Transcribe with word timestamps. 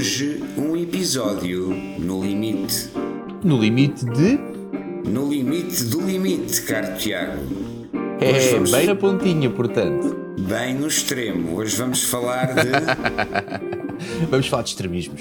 Hoje, 0.00 0.42
um 0.56 0.74
episódio 0.78 1.68
no 1.98 2.24
limite. 2.24 2.88
No 3.44 3.60
limite 3.60 4.02
de. 4.06 4.38
No 5.06 5.28
limite 5.28 5.84
do 5.84 6.00
limite, 6.00 6.62
caro 6.62 6.96
Tiago. 6.96 7.42
É, 8.18 8.30
Hoje 8.30 8.50
vamos- 8.52 8.70
bem 8.70 8.86
na 8.86 8.94
pontinha, 8.96 9.50
portanto. 9.50 10.16
Bem 10.40 10.74
no 10.74 10.86
extremo. 10.88 11.54
Hoje 11.58 11.76
vamos 11.76 12.02
falar 12.02 12.46
de. 12.54 12.70
Vamos 14.30 14.46
falar 14.46 14.62
de 14.62 14.70
extremismos. 14.70 15.20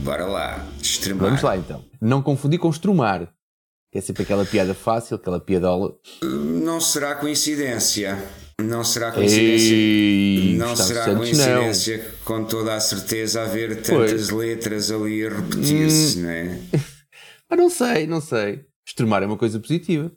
Bora 0.00 0.24
lá, 0.26 0.64
extremar. 0.80 1.24
Vamos 1.24 1.42
lá 1.42 1.56
então. 1.56 1.84
Não 2.00 2.22
confundir 2.22 2.60
com 2.60 2.70
estrumar. 2.70 3.28
Que 3.90 3.98
é 3.98 4.00
sempre 4.00 4.22
aquela 4.22 4.44
piada 4.44 4.72
fácil, 4.72 5.16
aquela 5.16 5.40
piadola. 5.40 5.96
Não 6.22 6.80
será 6.80 7.16
coincidência. 7.16 8.16
Não 8.62 8.84
será 8.84 9.12
coincidência. 9.12 9.74
Ei, 9.74 10.54
não 10.56 10.74
será 10.76 11.04
Santos, 11.04 11.18
coincidência, 11.18 12.14
com 12.24 12.44
toda 12.44 12.74
a 12.74 12.80
certeza, 12.80 13.42
haver 13.42 13.82
tantas 13.82 14.30
letras 14.30 14.90
ali 14.90 15.26
a 15.26 15.30
repetir-se, 15.30 16.18
Hum. 16.18 16.22
não 16.22 16.30
é? 16.30 16.44
não. 16.72 16.80
Ah, 17.50 17.56
não 17.56 17.68
sei, 17.70 18.06
não 18.06 18.20
sei. 18.20 18.64
Estrumar 18.86 19.22
é 19.22 19.26
uma 19.26 19.36
coisa 19.36 19.58
positiva. 19.60 20.10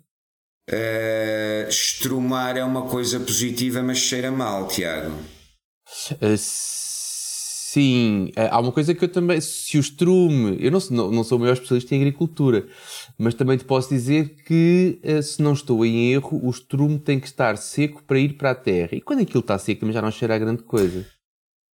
Eh, 0.69 1.67
estrumar 1.69 2.57
é 2.57 2.63
uma 2.63 2.83
coisa 2.87 3.19
positiva, 3.19 3.83
mas 3.83 3.97
cheira 3.99 4.31
mal, 4.31 4.67
Tiago. 4.67 5.13
Ah, 6.21 6.35
sim, 7.75 8.31
ah, 8.37 8.55
há 8.55 8.59
uma 8.59 8.71
coisa 8.71 8.95
que 8.95 9.03
eu 9.03 9.09
também. 9.09 9.39
Se 9.41 9.77
o 9.77 9.79
estrume. 9.81 10.57
Eu 10.59 10.71
não, 10.71 10.79
sou- 10.79 11.11
não, 11.11 11.23
sou 11.23 11.37
o 11.37 11.41
maior 11.41 11.53
especialista 11.53 11.93
em 11.93 11.99
agricultura, 11.99 12.65
mas 13.17 13.33
também 13.33 13.57
te 13.57 13.65
posso 13.65 13.89
dizer 13.89 14.35
que, 14.45 14.99
ah, 15.03 15.21
se 15.21 15.41
não 15.41 15.53
estou 15.53 15.85
em 15.85 16.11
erro, 16.13 16.39
o 16.43 16.49
estrume 16.49 16.97
tem 16.99 17.19
que 17.19 17.27
estar 17.27 17.57
seco 17.57 18.01
para 18.03 18.19
ir 18.19 18.33
para 18.37 18.51
a 18.51 18.55
terra. 18.55 18.89
E 18.93 19.01
quando 19.01 19.21
aquilo 19.21 19.41
está 19.41 19.57
seco, 19.57 19.81
também 19.81 19.93
já 19.93 20.01
não 20.01 20.11
cheira 20.11 20.35
a 20.35 20.39
grande 20.39 20.63
coisa. 20.63 21.05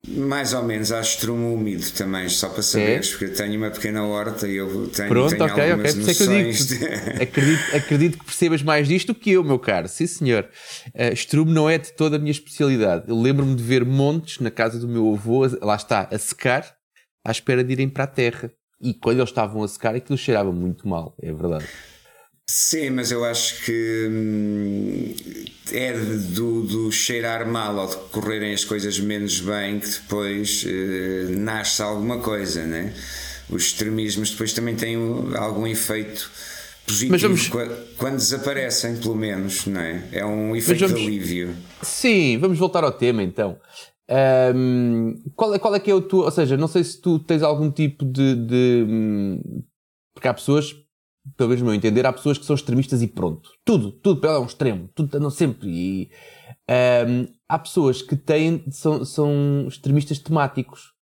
Mais 0.08 0.52
ou 0.54 0.64
menos, 0.64 0.92
há 0.92 1.00
estrume 1.00 1.54
úmido 1.54 1.86
também, 1.92 2.28
só 2.28 2.50
para 2.50 2.64
saberes, 2.64 3.12
porque 3.12 3.26
eu 3.26 3.36
tenho 3.36 3.56
uma 3.56 3.70
pequena 3.70 4.04
horta 4.04 4.48
e 4.48 4.56
eu 4.56 4.88
tenho, 4.90 5.08
Pronto, 5.10 5.30
tenho 5.30 5.44
ok, 5.44 5.54
ok. 5.54 5.72
algumas 5.72 5.94
Por 5.94 6.00
isso 6.02 6.10
é 6.10 6.26
noções 6.26 6.68
de- 6.68 6.86
Acredito, 7.22 7.76
acredito 7.76 8.18
que 8.18 8.26
percebas 8.26 8.64
mais 8.64 8.88
disto 8.88 9.14
do 9.14 9.16
que 9.20 9.30
eu, 9.30 9.44
meu 9.44 9.60
caro. 9.60 9.88
Sim, 9.88 10.08
senhor. 10.08 10.50
Uh, 10.88 11.14
estrume 11.14 11.52
não 11.54 11.70
é 11.70 11.78
de 11.78 11.94
toda 11.94 12.16
a 12.16 12.20
minha 12.20 12.32
especialidade. 12.32 13.06
Eu 13.10 13.22
lembro-me 13.22 13.54
de 13.56 13.62
ver 13.62 13.86
montes 13.86 14.40
na 14.40 14.50
casa 14.50 14.80
do 14.80 14.88
meu 14.88 15.14
avô, 15.14 15.46
lá 15.62 15.76
está, 15.76 16.08
a 16.12 16.18
secar, 16.18 16.76
à 17.24 17.30
espera 17.30 17.64
de 17.64 17.72
irem 17.72 17.88
para 17.88 18.06
a 18.06 18.08
terra. 18.08 18.52
E 18.82 18.96
quando 18.96 19.20
eles 19.20 19.30
estavam 19.30 19.62
a 19.62 19.68
secar, 19.68 19.94
aquilo 19.94 20.18
cheirava 20.18 20.52
muito 20.52 20.88
mal, 20.88 21.16
é 21.22 21.32
verdade. 21.32 21.66
Sim, 22.54 22.90
mas 22.90 23.12
eu 23.14 23.24
acho 23.24 23.64
que 23.64 24.10
hum, 24.12 25.16
é 25.72 25.94
do, 25.94 26.64
do 26.64 26.92
cheirar 26.92 27.48
mal 27.48 27.74
ou 27.78 27.88
de 27.88 27.96
correrem 28.12 28.54
as 28.54 28.66
coisas 28.66 29.00
menos 29.00 29.40
bem 29.40 29.80
que 29.80 29.88
depois 29.88 30.66
eh, 30.68 31.28
nasce 31.30 31.82
alguma 31.82 32.18
coisa, 32.20 32.66
né? 32.66 32.94
Os 33.50 33.64
extremismos 33.68 34.32
depois 34.32 34.52
também 34.52 34.76
têm 34.76 34.98
um- 34.98 35.34
algum 35.38 35.66
efeito 35.66 36.30
positivo 36.86 37.12
Mas 37.14 37.22
vamos- 37.22 37.48
qua- 37.48 37.70
quando 37.98 38.16
desaparecem, 38.18 38.98
pelo 38.98 39.16
menos, 39.16 39.66
não 39.66 39.80
é? 39.80 40.04
É 40.12 40.26
um 40.26 40.54
efeito 40.54 40.82
vamos- 40.82 41.00
de 41.00 41.08
alívio. 41.08 41.56
Sim, 41.82 42.38
vamos 42.38 42.58
voltar 42.60 42.84
ao 42.84 42.92
tema 42.92 43.24
então. 43.24 43.58
Ahm, 44.10 45.14
qual, 45.38 45.56
é, 45.56 45.60
qual 45.60 45.74
é 45.74 45.80
que 45.80 45.90
é 45.90 45.96
o 45.96 46.02
teu. 46.02 46.20
Ou 46.20 46.32
seja, 46.32 46.58
não 46.58 46.68
sei 46.68 46.84
se 46.84 47.00
tu 47.00 47.18
tens 47.18 47.42
algum 47.44 47.72
tipo 47.72 48.04
de. 48.04 48.36
de, 48.36 48.86
hum, 48.90 49.64
porque 50.14 50.28
há 50.28 50.34
pessoas, 50.34 50.76
pelo 51.38 51.50
menos 51.50 51.62
no 51.62 51.68
meu 51.68 51.76
entender, 51.76 52.06
há 52.06 52.14
pessoas 52.14 52.38
que 52.38 52.46
são 52.46 52.56
extremistas 52.56 53.02
e 53.02 53.08
pronto. 53.08 53.50
Tudo, 53.66 53.92
tudo 53.92 54.20
para 54.20 54.32
ela 54.32 54.40
é 54.40 54.42
um 54.42 54.46
extremo. 54.46 54.90
Tudo 54.96 55.16
andam 55.16 55.30
sempre. 55.30 55.68
E, 55.70 56.12
ahm, 56.68 57.26
há 57.48 57.60
pessoas 57.60 58.02
que 58.02 58.16
têm, 58.16 58.64
são, 58.72 59.04
são 59.06 59.66
extremistas 59.68 60.20
temáticos. 60.20 60.94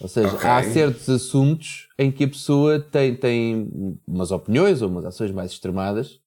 Ou 0.00 0.08
seja, 0.08 0.34
Ok. 0.34 0.48
há 0.50 0.62
certos 0.62 1.08
assuntos 1.08 1.88
em 1.98 2.10
que 2.10 2.24
a 2.24 2.28
pessoa 2.28 2.80
tem, 2.80 3.14
tem 3.14 3.98
umas 4.06 4.30
opiniões 4.30 4.82
ou 4.82 4.88
umas 4.88 5.04
ações 5.04 5.30
mais 5.30 5.52
extremadas. 5.52 6.20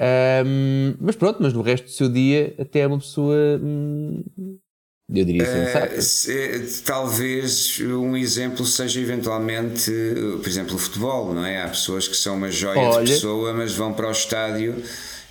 Ahm, 0.00 0.96
mas 1.00 1.14
pronto, 1.14 1.38
mas 1.42 1.52
no 1.52 1.62
resto 1.62 1.84
do 1.84 1.90
seu 1.90 2.08
dia 2.10 2.54
até 2.58 2.80
é 2.80 2.86
uma 2.86 2.98
pessoa, 2.98 3.36
hum, 3.62 4.24
eu 5.14 5.24
diria. 5.24 5.42
Eh, 5.44 6.00
se- 6.00 6.82
talvez 6.84 7.80
um 7.80 8.16
exemplo 8.16 8.64
seja 8.64 9.00
eventualmente, 9.00 9.90
por 10.40 10.48
exemplo, 10.48 10.74
o 10.76 10.78
futebol, 10.78 11.34
não 11.34 11.44
é? 11.44 11.62
Há 11.62 11.68
pessoas 11.68 12.06
que 12.08 12.16
são 12.16 12.36
uma 12.36 12.50
joia 12.50 12.78
Olha. 12.78 13.04
de 13.04 13.12
pessoa, 13.12 13.52
mas 13.52 13.72
vão 13.74 13.92
para 13.92 14.08
o 14.08 14.12
estádio 14.12 14.82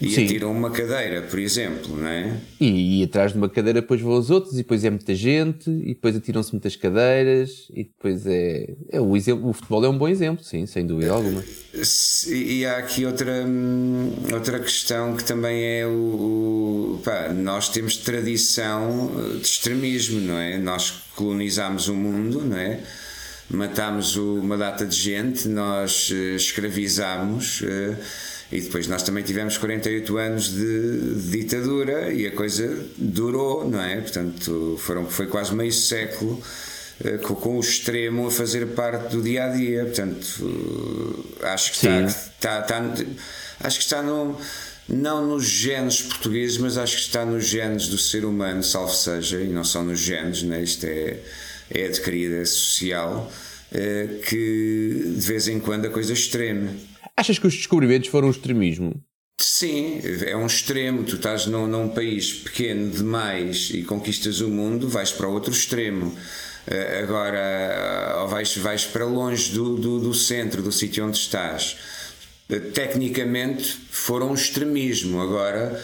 e 0.02 0.10
Sim. 0.12 0.26
atiram 0.26 0.52
uma 0.52 0.72
cadeira, 0.72 1.22
por 1.24 1.38
exemplo, 1.38 1.98
não 1.98 2.08
é? 2.08 2.38
E, 2.60 3.02
e 3.02 3.04
atrás 3.04 3.34
de 3.34 3.38
uma 3.38 3.50
cadeira 3.50 3.82
depois 3.82 4.00
vão 4.00 4.14
os 4.18 4.30
outros, 4.30 4.54
e 4.54 4.58
depois 4.58 4.86
é 4.86 4.90
muita 4.90 5.14
gente, 5.14 5.70
e 5.70 5.88
depois 5.94 6.16
atiram-se 6.16 6.54
muitas 6.54 6.76
cadeiras, 6.78 7.68
e 7.74 7.84
depois 7.84 8.26
é. 8.26 8.70
é 8.92 9.02
o, 9.02 9.18
exemplo, 9.18 9.50
o 9.50 9.54
futebol 9.54 9.84
é 9.84 9.90
um 9.90 9.98
bom 9.98 10.08
exemplo, 10.08 10.44
sim, 10.44 10.66
sem 10.66 10.86
dúvida 10.88 11.12
alguma. 11.12 11.44
E 12.28 12.66
há 12.66 12.78
aqui 12.78 13.06
outra, 13.06 13.46
hum, 13.46 14.14
outra 14.32 14.60
questão 14.60 15.16
que 15.18 15.24
também 15.24 15.64
é 15.64 15.86
o. 15.86 15.90
o- 15.90 17.02
pá, 17.04 17.30
nós 17.34 17.68
temos 17.70 17.98
tradição 17.98 19.12
eh, 19.18 19.38
de 19.38 19.46
extremismo, 19.46 20.20
não 20.22 20.38
é? 20.38 20.58
Nós 20.58 20.92
colonizámos 21.16 21.88
o 21.90 21.94
mundo, 21.94 22.42
não 22.42 22.58
é? 22.58 22.80
Matámos 23.50 24.16
uma 24.16 24.58
data 24.58 24.86
de 24.86 24.96
gente, 24.96 25.48
nós 25.48 26.10
eh, 26.14 26.36
escravizámos. 26.36 27.64
E 28.52 28.60
depois 28.62 28.88
nós 28.88 29.04
também 29.04 29.24
tivemos 29.24 29.58
48 29.58 30.18
anos 30.18 30.50
de, 30.50 31.16
de 31.16 31.30
ditadura 31.44 32.12
e 32.12 32.26
a 32.26 32.32
coisa 32.32 32.84
durou, 32.98 33.70
não 33.70 33.82
é? 33.82 34.02
Portanto, 34.02 34.76
foram, 34.82 35.06
foi 35.08 35.28
quase 35.28 35.54
meio 35.54 35.72
século 35.72 36.42
eh, 37.04 37.18
com, 37.18 37.36
com 37.36 37.58
o 37.58 37.60
extremo 37.60 38.28
a 38.28 38.32
fazer 38.32 38.66
parte 38.68 39.16
do 39.16 39.22
dia 39.22 39.46
a 39.46 39.50
dia. 39.50 39.86
Portanto, 39.86 41.26
acho 41.44 41.72
que 41.72 41.78
Sim. 41.78 42.06
está, 42.06 42.60
está, 42.62 42.80
está- 42.80 43.06
acho 43.60 43.78
que 43.78 43.84
está 43.84 44.02
no, 44.02 44.36
não 44.88 45.28
nos 45.28 45.46
genes 45.46 46.02
portugueses, 46.02 46.58
mas 46.58 46.76
acho 46.78 46.96
que 46.96 47.02
está 47.04 47.24
nos 47.24 47.46
genes 47.46 47.88
do 47.88 47.98
ser 48.00 48.26
humano, 48.26 48.64
salvo 48.64 48.94
seja, 48.94 49.40
e 49.40 49.48
não 49.50 49.64
só 49.64 49.84
nos 49.84 50.00
genes, 50.00 50.42
né? 50.42 50.64
isto 50.64 50.86
é, 50.86 51.18
é 51.70 51.86
adquirido, 51.86 52.34
é 52.34 52.46
social, 52.46 53.32
eh, 53.72 54.08
que 54.28 55.14
de 55.18 55.22
vez 55.28 55.48
em 55.48 55.60
quando 55.60 55.86
a 55.86 55.90
coisa 55.92 56.14
extreme. 56.14 56.90
Achas 57.20 57.38
que 57.38 57.46
os 57.48 57.54
descobrimentos 57.54 58.08
foram 58.08 58.30
o 58.30 58.32
extremismo? 58.32 58.94
Sim, 59.42 60.00
é 60.26 60.38
um 60.38 60.46
extremo. 60.46 61.04
Tu 61.04 61.18
estás 61.18 61.48
num, 61.48 61.68
num 61.68 61.90
país 61.90 62.32
pequeno 62.32 62.90
demais 62.90 63.72
e 63.74 63.84
conquistas 63.84 64.40
o 64.40 64.48
mundo, 64.48 64.88
vais 64.88 65.12
para 65.12 65.28
outro 65.28 65.52
extremo. 65.52 66.16
Eh, 66.66 67.02
Agora, 67.04 68.20
ou 68.22 68.28
vais, 68.30 68.56
vais 68.56 68.86
para 68.86 69.04
longe 69.04 69.52
do, 69.52 69.76
do, 69.76 70.00
do 70.00 70.14
centro, 70.14 70.62
do 70.64 70.72
sítio 70.72 71.06
onde 71.06 71.18
estás. 71.18 71.76
Eh, 72.50 72.58
Tecnicamente 72.58 73.66
foram 73.92 74.32
um 74.32 74.34
extremismo. 74.34 75.20
Agora, 75.22 75.78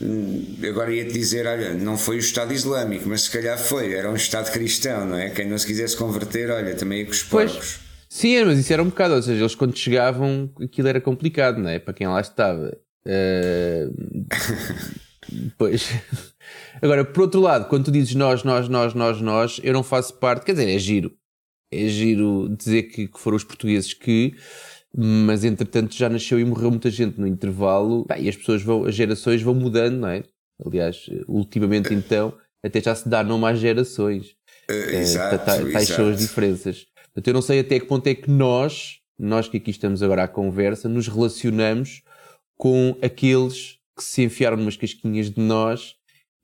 hum, 0.00 0.56
agora 0.66 0.90
ia-te 0.94 1.12
dizer: 1.12 1.46
olha, 1.46 1.74
não 1.74 1.98
foi 1.98 2.16
o 2.16 2.20
Estado 2.20 2.54
Islâmico, 2.54 3.06
mas 3.06 3.24
se 3.24 3.30
calhar 3.30 3.58
foi, 3.58 3.92
era 3.92 4.10
um 4.10 4.16
Estado 4.16 4.50
cristão, 4.50 5.04
não 5.04 5.18
é? 5.18 5.28
Quem 5.28 5.46
não 5.46 5.58
se 5.58 5.66
quisesse 5.66 5.98
converter, 5.98 6.48
olha, 6.50 6.74
também 6.74 7.00
ia 7.00 7.04
com 7.04 7.12
os 7.12 7.22
Pois. 7.24 7.78
Sim, 8.08 8.44
mas 8.44 8.58
isso 8.58 8.72
era 8.72 8.82
um 8.82 8.86
bocado, 8.88 9.14
ou 9.14 9.22
seja, 9.22 9.40
eles 9.42 9.54
quando 9.54 9.76
chegavam, 9.76 10.50
aquilo 10.62 10.88
era 10.88 11.00
complicado, 11.00 11.58
não 11.58 11.68
é? 11.68 11.78
Para 11.78 11.92
quem 11.94 12.06
lá 12.06 12.20
estava. 12.20 12.76
Eh, 13.06 13.88
Pois. 15.58 15.90
Agora, 16.80 17.04
por 17.04 17.22
outro 17.22 17.40
lado, 17.40 17.68
quando 17.68 17.84
tu 17.86 17.90
dizes 17.92 18.14
nós, 18.14 18.42
nós, 18.44 18.66
nós, 18.68 18.94
nós, 18.94 19.20
nós, 19.20 19.60
eu 19.62 19.74
não 19.74 19.82
faço 19.82 20.14
parte, 20.14 20.46
quer 20.46 20.52
dizer, 20.52 20.70
é 20.74 20.78
giro. 20.78 21.12
É 21.70 21.86
giro 21.86 22.48
dizer 22.56 22.84
que, 22.84 23.08
que 23.08 23.20
foram 23.20 23.36
os 23.36 23.44
portugueses 23.44 23.92
que, 23.92 24.34
mas 24.96 25.44
entretanto 25.44 25.94
já 25.94 26.08
nasceu 26.08 26.40
e 26.40 26.44
morreu 26.46 26.70
muita 26.70 26.90
gente 26.90 27.20
no 27.20 27.26
intervalo, 27.26 28.06
Pá, 28.06 28.18
e 28.18 28.26
as 28.26 28.36
pessoas 28.36 28.62
vão, 28.62 28.86
as 28.86 28.94
gerações 28.94 29.42
vão 29.42 29.54
mudando, 29.54 29.98
não 29.98 30.08
é? 30.08 30.22
Aliás, 30.64 31.10
ultimamente 31.28 31.92
então, 31.92 32.32
até 32.64 32.80
já 32.80 32.94
se 32.94 33.06
dá 33.06 33.22
nome 33.22 33.44
às 33.46 33.58
gerações. 33.58 34.34
Eh, 34.70 34.94
Eh, 34.96 35.00
exato, 35.00 35.36
ta- 35.38 35.44
ta- 35.58 35.70
tais 35.72 35.88
são 35.88 36.08
as 36.08 36.16
exato. 36.16 36.16
diferenças. 36.22 36.86
Portanto, 37.14 37.28
eu 37.28 37.34
não 37.34 37.42
sei 37.42 37.60
até 37.60 37.78
que 37.80 37.86
ponto 37.86 38.06
é 38.06 38.14
que 38.14 38.30
nós, 38.30 39.00
nós 39.18 39.48
que 39.48 39.56
aqui 39.56 39.70
estamos 39.70 40.02
agora 40.02 40.24
à 40.24 40.28
conversa, 40.28 40.88
nos 40.88 41.08
relacionamos 41.08 42.02
com 42.56 42.96
aqueles 43.02 43.78
que 43.96 44.04
se 44.04 44.22
enfiaram 44.22 44.56
numas 44.56 44.76
casquinhas 44.76 45.30
de 45.30 45.40
nós 45.40 45.94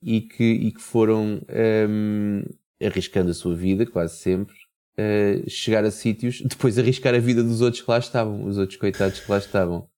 e 0.02 0.20
que, 0.20 0.44
e 0.44 0.72
que 0.72 0.80
foram 0.80 1.40
hum, 1.88 2.42
arriscando 2.82 3.30
a 3.30 3.34
sua 3.34 3.54
vida, 3.54 3.86
quase 3.86 4.18
sempre, 4.18 4.54
eh, 4.96 5.42
chegar 5.48 5.84
a 5.84 5.90
sítios, 5.90 6.40
depois 6.42 6.78
arriscar 6.78 7.14
a 7.14 7.18
vida 7.18 7.42
dos 7.42 7.60
outros 7.60 7.82
que 7.82 7.90
lá 7.90 7.98
estavam, 7.98 8.44
os 8.44 8.58
outros 8.58 8.78
coitados 8.78 9.20
que 9.20 9.30
lá 9.30 9.38
estavam. 9.38 9.88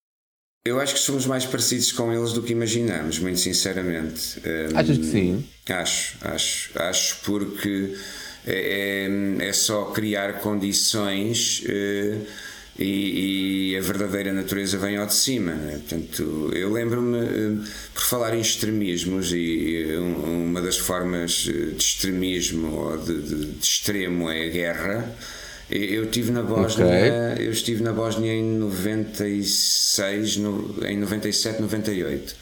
Eu 0.64 0.80
acho 0.80 0.94
que 0.94 1.00
somos 1.00 1.26
mais 1.26 1.46
parecidos 1.46 1.92
com 1.92 2.12
eles 2.12 2.32
do 2.32 2.42
que 2.42 2.52
imaginamos, 2.52 3.18
muito 3.18 3.38
sinceramente. 3.38 4.40
Hum, 4.40 4.76
Achas 4.76 4.98
que 4.98 5.04
sim? 5.04 5.44
Acho, 5.68 6.18
acho, 6.22 6.78
acho 6.80 7.16
porque 7.24 7.96
é, 8.46 9.08
é- 9.40 9.48
é 9.48 9.52
só 9.52 9.86
criar 9.86 10.40
condições 10.40 11.62
eh, 11.68 12.16
e, 12.78 13.72
e, 13.72 13.76
a 13.76 13.80
verdadeira 13.80 14.32
natureza 14.32 14.76
vem 14.78 14.96
ao 14.96 15.06
de 15.06 15.14
cima. 15.14 15.52
Né? 15.54 15.80
Portanto, 15.88 16.50
eu 16.54 16.72
lembro-me, 16.72 17.18
eh, 17.18 17.66
por 17.94 18.02
falar 18.02 18.34
em 18.36 18.40
extremismos, 18.40 19.32
e 19.32 19.86
uma 19.98 20.60
das 20.60 20.76
formas 20.78 21.48
eh, 21.48 21.74
de 21.74 21.82
extremismo 21.82 22.72
ou 22.74 22.98
de, 22.98 23.22
de, 23.22 23.46
de 23.46 23.64
extremo 23.64 24.30
é 24.30 24.46
a 24.46 24.50
guerra. 24.50 25.16
Eu 25.68 26.04
estive 26.04 26.30
na 26.30 26.42
Bósnia, 26.42 26.86
okay. 26.86 27.46
eu 27.46 27.50
estive 27.50 27.82
na 27.82 27.92
Bósnia 27.92 28.32
em 28.32 28.44
96, 28.44 30.36
no, 30.36 30.76
em 30.86 30.96
97, 30.96 31.60
98. 31.60 32.36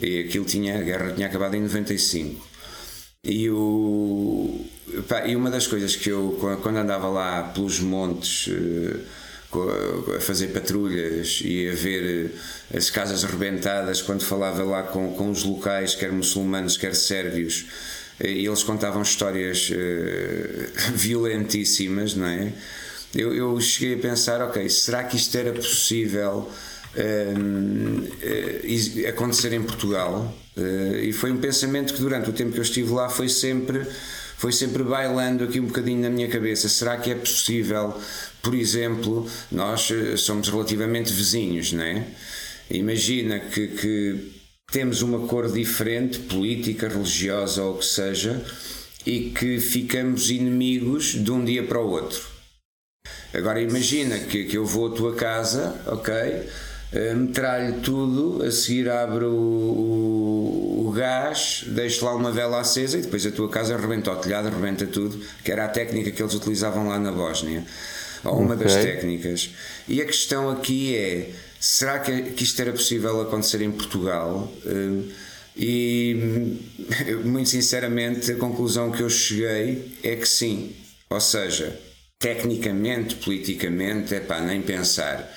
E 0.00 0.20
aquilo 0.20 0.44
tinha, 0.44 0.78
a 0.78 0.82
guerra 0.82 1.12
tinha 1.12 1.26
acabado 1.26 1.56
em 1.56 1.62
95. 1.62 2.46
E, 3.24 3.50
o, 3.50 4.64
e 5.26 5.34
uma 5.34 5.50
das 5.50 5.66
coisas 5.66 5.96
que 5.96 6.08
eu, 6.08 6.38
quando 6.62 6.76
andava 6.76 7.08
lá 7.08 7.42
pelos 7.42 7.80
montes, 7.80 8.48
eh, 8.48 10.16
a 10.16 10.20
fazer 10.20 10.48
patrulhas 10.48 11.40
e 11.42 11.68
a 11.68 11.74
ver 11.74 12.32
eh, 12.70 12.76
as 12.76 12.90
casas 12.90 13.24
rebentadas 13.24 14.00
quando 14.02 14.22
falava 14.22 14.62
lá 14.62 14.82
com, 14.84 15.14
com 15.14 15.30
os 15.30 15.42
locais, 15.42 15.94
quer 15.94 16.12
muçulmanos, 16.12 16.76
quer 16.76 16.94
sérvios, 16.94 17.66
eh, 18.20 18.30
e 18.30 18.46
eles 18.46 18.62
contavam 18.62 19.02
histórias 19.02 19.70
violentíssimas, 20.94 22.14
não 22.14 22.26
é? 22.26 22.52
Eu, 23.14 23.34
eu 23.34 23.60
cheguei 23.60 23.94
a 23.94 23.98
pensar, 23.98 24.42
ok, 24.42 24.68
será 24.68 25.02
que 25.02 25.16
isto 25.16 25.36
era 25.36 25.52
possível 25.52 26.48
uh, 26.98 29.08
acontecer 29.08 29.52
em 29.52 29.62
Portugal? 29.62 30.34
Uh, 30.56 30.96
e 30.96 31.12
foi 31.12 31.30
um 31.30 31.38
pensamento 31.38 31.94
que 31.94 32.00
durante 32.00 32.30
o 32.30 32.32
tempo 32.32 32.52
que 32.52 32.58
eu 32.58 32.62
estive 32.62 32.92
lá 32.92 33.08
foi 33.08 33.28
sempre 33.28 33.86
foi 34.36 34.52
sempre 34.52 34.84
bailando 34.84 35.42
aqui 35.42 35.58
um 35.58 35.66
bocadinho 35.66 36.00
na 36.00 36.10
minha 36.10 36.28
cabeça. 36.28 36.68
Será 36.68 36.96
que 36.96 37.10
é 37.10 37.14
possível 37.16 37.96
por 38.42 38.54
exemplo, 38.54 39.28
nós 39.50 39.90
eh, 39.90 40.16
somos 40.16 40.48
relativamente 40.48 41.12
vizinhos, 41.12 41.72
não 41.72 41.84
é? 41.84 42.06
Imagina 42.70 43.40
que, 43.40 43.68
que 43.68 44.32
temos 44.70 45.02
uma 45.02 45.26
cor 45.26 45.50
diferente, 45.50 46.18
política, 46.20 46.88
religiosa 46.88 47.62
ou 47.62 47.74
o 47.74 47.78
que 47.78 47.84
seja, 47.84 48.44
e 49.04 49.30
que 49.30 49.58
ficamos 49.58 50.30
inimigos 50.30 51.12
de 51.12 51.30
um 51.30 51.44
dia 51.44 51.62
para 51.62 51.80
o 51.80 51.90
outro. 51.90 52.20
Agora 53.32 53.60
imagina 53.60 54.18
que, 54.18 54.44
que 54.44 54.56
eu 54.56 54.64
vou 54.64 54.92
à 54.92 54.96
tua 54.96 55.14
casa, 55.14 55.80
ok? 55.86 56.14
Eh, 56.90 57.14
metralho 57.14 57.80
tudo, 57.80 58.42
a 58.42 58.50
seguir 58.50 58.88
abro 58.88 59.30
o, 59.30 60.84
o, 60.84 60.88
o, 60.88 60.92
gás, 60.92 61.64
deixo 61.66 62.04
lá 62.04 62.14
uma 62.14 62.32
vela 62.32 62.60
acesa 62.60 62.96
e 62.96 63.02
depois 63.02 63.26
a 63.26 63.30
tua 63.30 63.50
casa 63.50 63.74
arrebenta 63.74 64.10
o 64.10 64.16
telhado, 64.16 64.48
arrebenta 64.48 64.86
tudo, 64.86 65.20
que 65.44 65.52
era 65.52 65.66
a 65.66 65.68
técnica 65.68 66.10
que 66.10 66.22
eles 66.22 66.32
utilizavam 66.32 66.88
lá 66.88 66.98
na 66.98 67.12
Bósnia 67.12 67.62
ou 68.24 68.40
uma 68.40 68.54
okay. 68.54 68.66
das 68.66 68.74
técnicas. 68.74 69.50
E 69.86 70.00
a 70.00 70.06
questão 70.06 70.50
aqui 70.50 70.96
é: 70.96 71.30
será 71.60 71.98
que, 71.98 72.22
que 72.32 72.42
isto 72.42 72.60
era 72.60 72.72
possível 72.72 73.20
acontecer 73.20 73.60
em 73.60 73.70
Portugal? 73.70 74.50
Hum, 74.64 75.08
e 75.54 76.56
muito 77.24 77.50
sinceramente, 77.50 78.32
a 78.32 78.36
conclusão 78.36 78.90
que 78.90 79.02
eu 79.02 79.10
cheguei 79.10 79.94
é 80.02 80.16
que 80.16 80.28
sim. 80.28 80.74
Ou 81.10 81.20
seja, 81.20 81.78
tecnicamente, 82.18 83.16
politicamente, 83.16 84.14
é 84.14 84.20
pá, 84.20 84.40
nem 84.40 84.62
pensar. 84.62 85.30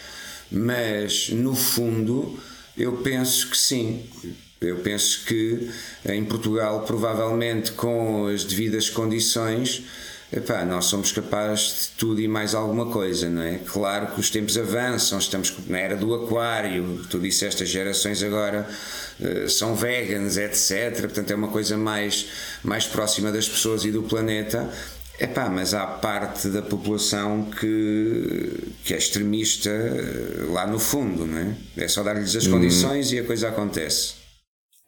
Mas 0.51 1.30
no 1.30 1.56
fundo, 1.56 2.38
eu 2.77 2.98
penso 2.98 3.50
que 3.50 3.57
sim. 3.57 4.06
Eu 4.59 4.77
penso 4.77 5.25
que 5.25 5.69
em 6.06 6.24
Portugal, 6.24 6.81
provavelmente 6.81 7.71
com 7.71 8.27
as 8.27 8.44
devidas 8.44 8.89
condições, 8.89 9.83
Epá, 10.33 10.63
nós 10.63 10.86
somos 10.86 11.12
capazes 11.12 11.89
de 11.89 11.98
tudo 11.98 12.21
e 12.21 12.27
mais 12.27 12.56
alguma 12.56 12.86
coisa, 12.86 13.30
não 13.30 13.42
é? 13.42 13.59
Claro 13.65 14.13
que 14.13 14.19
os 14.21 14.30
tempos 14.30 14.57
avançam, 14.57 15.19
estamos 15.19 15.53
na 15.68 15.77
era 15.77 15.98
do 15.98 16.15
aquário, 16.15 17.06
tu 17.09 17.19
disseste, 17.19 17.63
as 17.63 17.69
gerações 17.69 18.24
agora 18.24 18.65
uh, 19.19 19.50
são 19.50 19.75
veganas, 19.75 20.38
etc. 20.38 21.01
Portanto, 21.01 21.31
é 21.31 21.36
uma 21.36 21.50
coisa 21.50 21.77
mais, 21.77 22.27
mais 22.63 22.88
próxima 22.88 23.30
das 23.30 23.50
pessoas 23.50 23.83
e 23.83 23.92
do 23.92 24.03
planeta. 24.03 24.71
Epá, 25.21 25.47
mas 25.50 25.75
há 25.75 25.85
parte 25.85 26.50
da 26.50 26.63
população 26.63 27.45
que, 27.51 28.73
que 28.83 28.91
é 28.91 28.97
extremista 28.97 29.69
eh, 29.69 30.45
lá 30.50 30.65
no 30.65 30.79
fundo, 30.79 31.27
não 31.27 31.38
é? 31.38 31.56
É 31.77 31.88
só 31.88 32.01
dar-lhes 32.01 32.35
as 32.35 32.47
hum. 32.47 32.53
condições 32.53 33.12
e 33.12 33.19
a 33.19 33.23
coisa 33.23 33.50
acontece. 33.50 34.15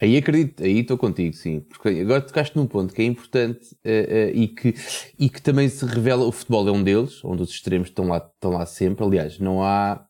Aí 0.02 0.18
acredito, 0.18 0.64
aí 0.64 0.80
estou 0.80 0.98
contigo, 0.98 1.36
sim. 1.36 1.60
Porque 1.60 1.90
agora 1.90 2.20
tocaste 2.20 2.58
num 2.58 2.66
ponto 2.66 2.96
que 2.96 3.04
é 3.04 3.06
importante 3.06 3.76
uh, 3.86 3.88
uh, 3.88 4.36
e, 4.36 4.48
que, 4.48 4.74
e 5.20 5.30
que 5.30 5.40
também 5.40 5.70
se 5.70 5.86
revela. 5.86 6.26
O 6.26 6.32
futebol 6.32 6.68
é 6.68 6.72
um 6.72 6.84
deles, 6.84 7.24
onde 7.24 7.44
os 7.44 7.52
extremos 7.52 7.90
estão 7.90 8.08
lá, 8.08 8.18
estão 8.18 8.54
lá 8.54 8.66
sempre. 8.66 9.06
Aliás, 9.06 9.38
não 9.38 9.64
há. 9.64 10.04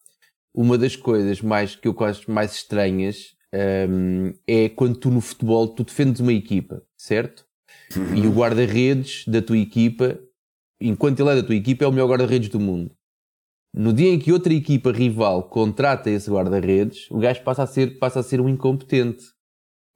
Uma 0.56 0.78
das 0.78 0.96
coisas 0.96 1.42
mais 1.42 1.76
que 1.76 1.86
eu 1.86 1.96
acho 2.00 2.32
mais 2.32 2.54
estranhas 2.54 3.36
um, 3.54 4.28
ehm, 4.28 4.34
é 4.48 4.70
quando 4.70 4.98
tu 4.98 5.12
no 5.12 5.20
futebol 5.20 5.68
tu 5.68 5.84
defendes 5.84 6.22
uma 6.22 6.32
equipa, 6.32 6.82
certo? 6.96 7.46
Uhum. 7.96 8.16
E 8.16 8.28
o 8.28 8.32
guarda-redes 8.32 9.26
da 9.28 9.42
tua 9.42 9.58
equipa, 9.58 10.20
enquanto 10.80 11.20
ele 11.20 11.30
é 11.30 11.36
da 11.36 11.44
tua 11.44 11.56
equipa, 11.56 11.86
é 11.86 11.88
o 11.88 11.92
melhor 11.92 12.10
guarda-redes 12.10 12.50
do 12.50 12.60
mundo. 12.60 12.92
No 13.76 13.92
dia 13.92 14.10
em 14.10 14.20
que 14.20 14.32
outra 14.32 14.54
equipa 14.54 14.92
rival 14.92 15.44
contrata 15.44 16.10
esse 16.10 16.30
guarda-redes, 16.30 17.10
o 17.10 17.18
gajo 17.18 17.42
passa 17.44 17.64
a 17.64 17.68
ser, 17.68 17.98
passa 17.98 18.20
a 18.20 18.24
ser 18.24 18.40
um 18.40 18.48
incompetente 18.48 19.34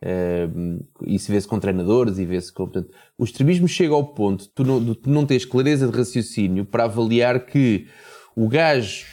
Uh, 0.03 0.85
isso 1.07 1.31
vê-se 1.31 1.47
com 1.47 1.59
treinadores 1.59 2.19
e 2.19 2.25
vê-se 2.25 2.53
com. 2.53 2.65
Portanto, 2.65 2.93
o 3.17 3.23
extremismo 3.23 3.67
chega 3.67 3.93
ao 3.93 4.13
ponto 4.13 4.43
de 4.43 4.49
tu, 4.49 4.63
não, 4.63 4.83
de 4.83 4.95
tu 4.95 5.09
não 5.09 5.25
tens 5.25 5.43
clareza 5.43 5.87
de 5.87 5.97
raciocínio 5.97 6.65
para 6.65 6.83
avaliar 6.83 7.45
que 7.45 7.87
o 8.35 8.47
gajo. 8.47 9.05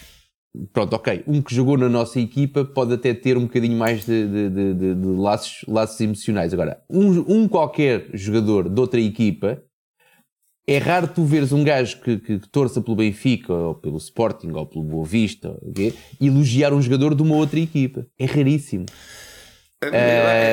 Pronto, 0.72 0.94
ok, 0.94 1.24
um 1.26 1.42
que 1.42 1.52
jogou 1.52 1.76
na 1.76 1.88
nossa 1.88 2.20
equipa 2.20 2.64
pode 2.64 2.94
até 2.94 3.12
ter 3.12 3.36
um 3.36 3.42
bocadinho 3.42 3.76
mais 3.76 4.06
de, 4.06 4.26
de, 4.26 4.50
de, 4.50 4.94
de 4.94 5.06
laços, 5.08 5.64
laços 5.66 6.00
emocionais. 6.00 6.54
Agora, 6.54 6.80
um, 6.88 7.40
um, 7.42 7.48
qualquer 7.48 8.08
jogador 8.14 8.68
de 8.68 8.80
outra 8.80 9.00
equipa, 9.00 9.60
é 10.66 10.78
raro 10.78 11.08
tu 11.08 11.24
veres 11.24 11.52
um 11.52 11.64
gajo 11.64 12.00
que, 12.00 12.18
que, 12.18 12.38
que 12.38 12.48
torça 12.48 12.80
pelo 12.80 12.96
Benfica, 12.96 13.52
ou 13.52 13.74
pelo 13.74 13.98
Sporting, 13.98 14.52
ou 14.52 14.64
pelo 14.64 14.84
Boa 14.84 15.04
Vista, 15.04 15.58
okay, 15.60 15.92
elogiar 16.20 16.72
um 16.72 16.80
jogador 16.80 17.16
de 17.16 17.22
uma 17.22 17.34
outra 17.34 17.58
equipa. 17.58 18.06
É 18.16 18.24
raríssimo. 18.24 18.86
Eu, 19.82 19.92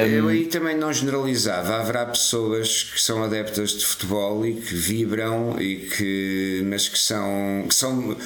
eu, 0.10 0.28
aí 0.28 0.48
também 0.48 0.76
não 0.76 0.92
generalizava. 0.92 1.76
Haverá 1.76 2.06
pessoas 2.08 2.84
que 2.84 3.00
são 3.00 3.24
adeptas 3.24 3.72
de 3.72 3.86
futebol 3.86 4.46
e 4.46 4.56
que 4.56 4.74
vibram 4.74 5.62
e 5.62 5.76
que 5.78 6.66
mas 6.66 6.90
que 6.90 7.00
são 7.00 7.66
que 7.68 7.74
são 7.74 8.18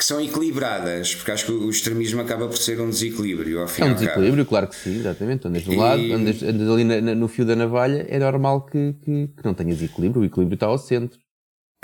que 0.00 0.04
são 0.06 0.18
equilibradas, 0.18 1.14
porque 1.14 1.30
acho 1.30 1.44
que 1.44 1.52
o 1.52 1.68
extremismo 1.68 2.22
acaba 2.22 2.48
por 2.48 2.56
ser 2.56 2.80
um 2.80 2.88
desequilíbrio. 2.88 3.60
Ao 3.60 3.68
fim 3.68 3.82
é 3.82 3.84
um 3.84 3.92
desequilíbrio, 3.92 4.46
claro 4.46 4.66
que 4.66 4.74
sim, 4.74 4.98
exatamente. 4.98 5.46
Andas 5.46 5.62
de 5.62 5.68
um 5.68 5.74
e... 5.74 5.76
lado, 5.76 6.12
andas, 6.14 6.42
andas 6.42 6.68
ali 6.70 6.84
na, 6.84 7.14
no 7.14 7.28
fio 7.28 7.44
da 7.44 7.54
navalha, 7.54 8.06
é 8.08 8.18
normal 8.18 8.62
que, 8.62 8.94
que, 9.04 9.28
que 9.28 9.44
não 9.44 9.52
tenhas 9.52 9.82
equilíbrio, 9.82 10.22
o 10.22 10.24
equilíbrio 10.24 10.54
está 10.54 10.64
ao 10.64 10.78
centro. 10.78 11.18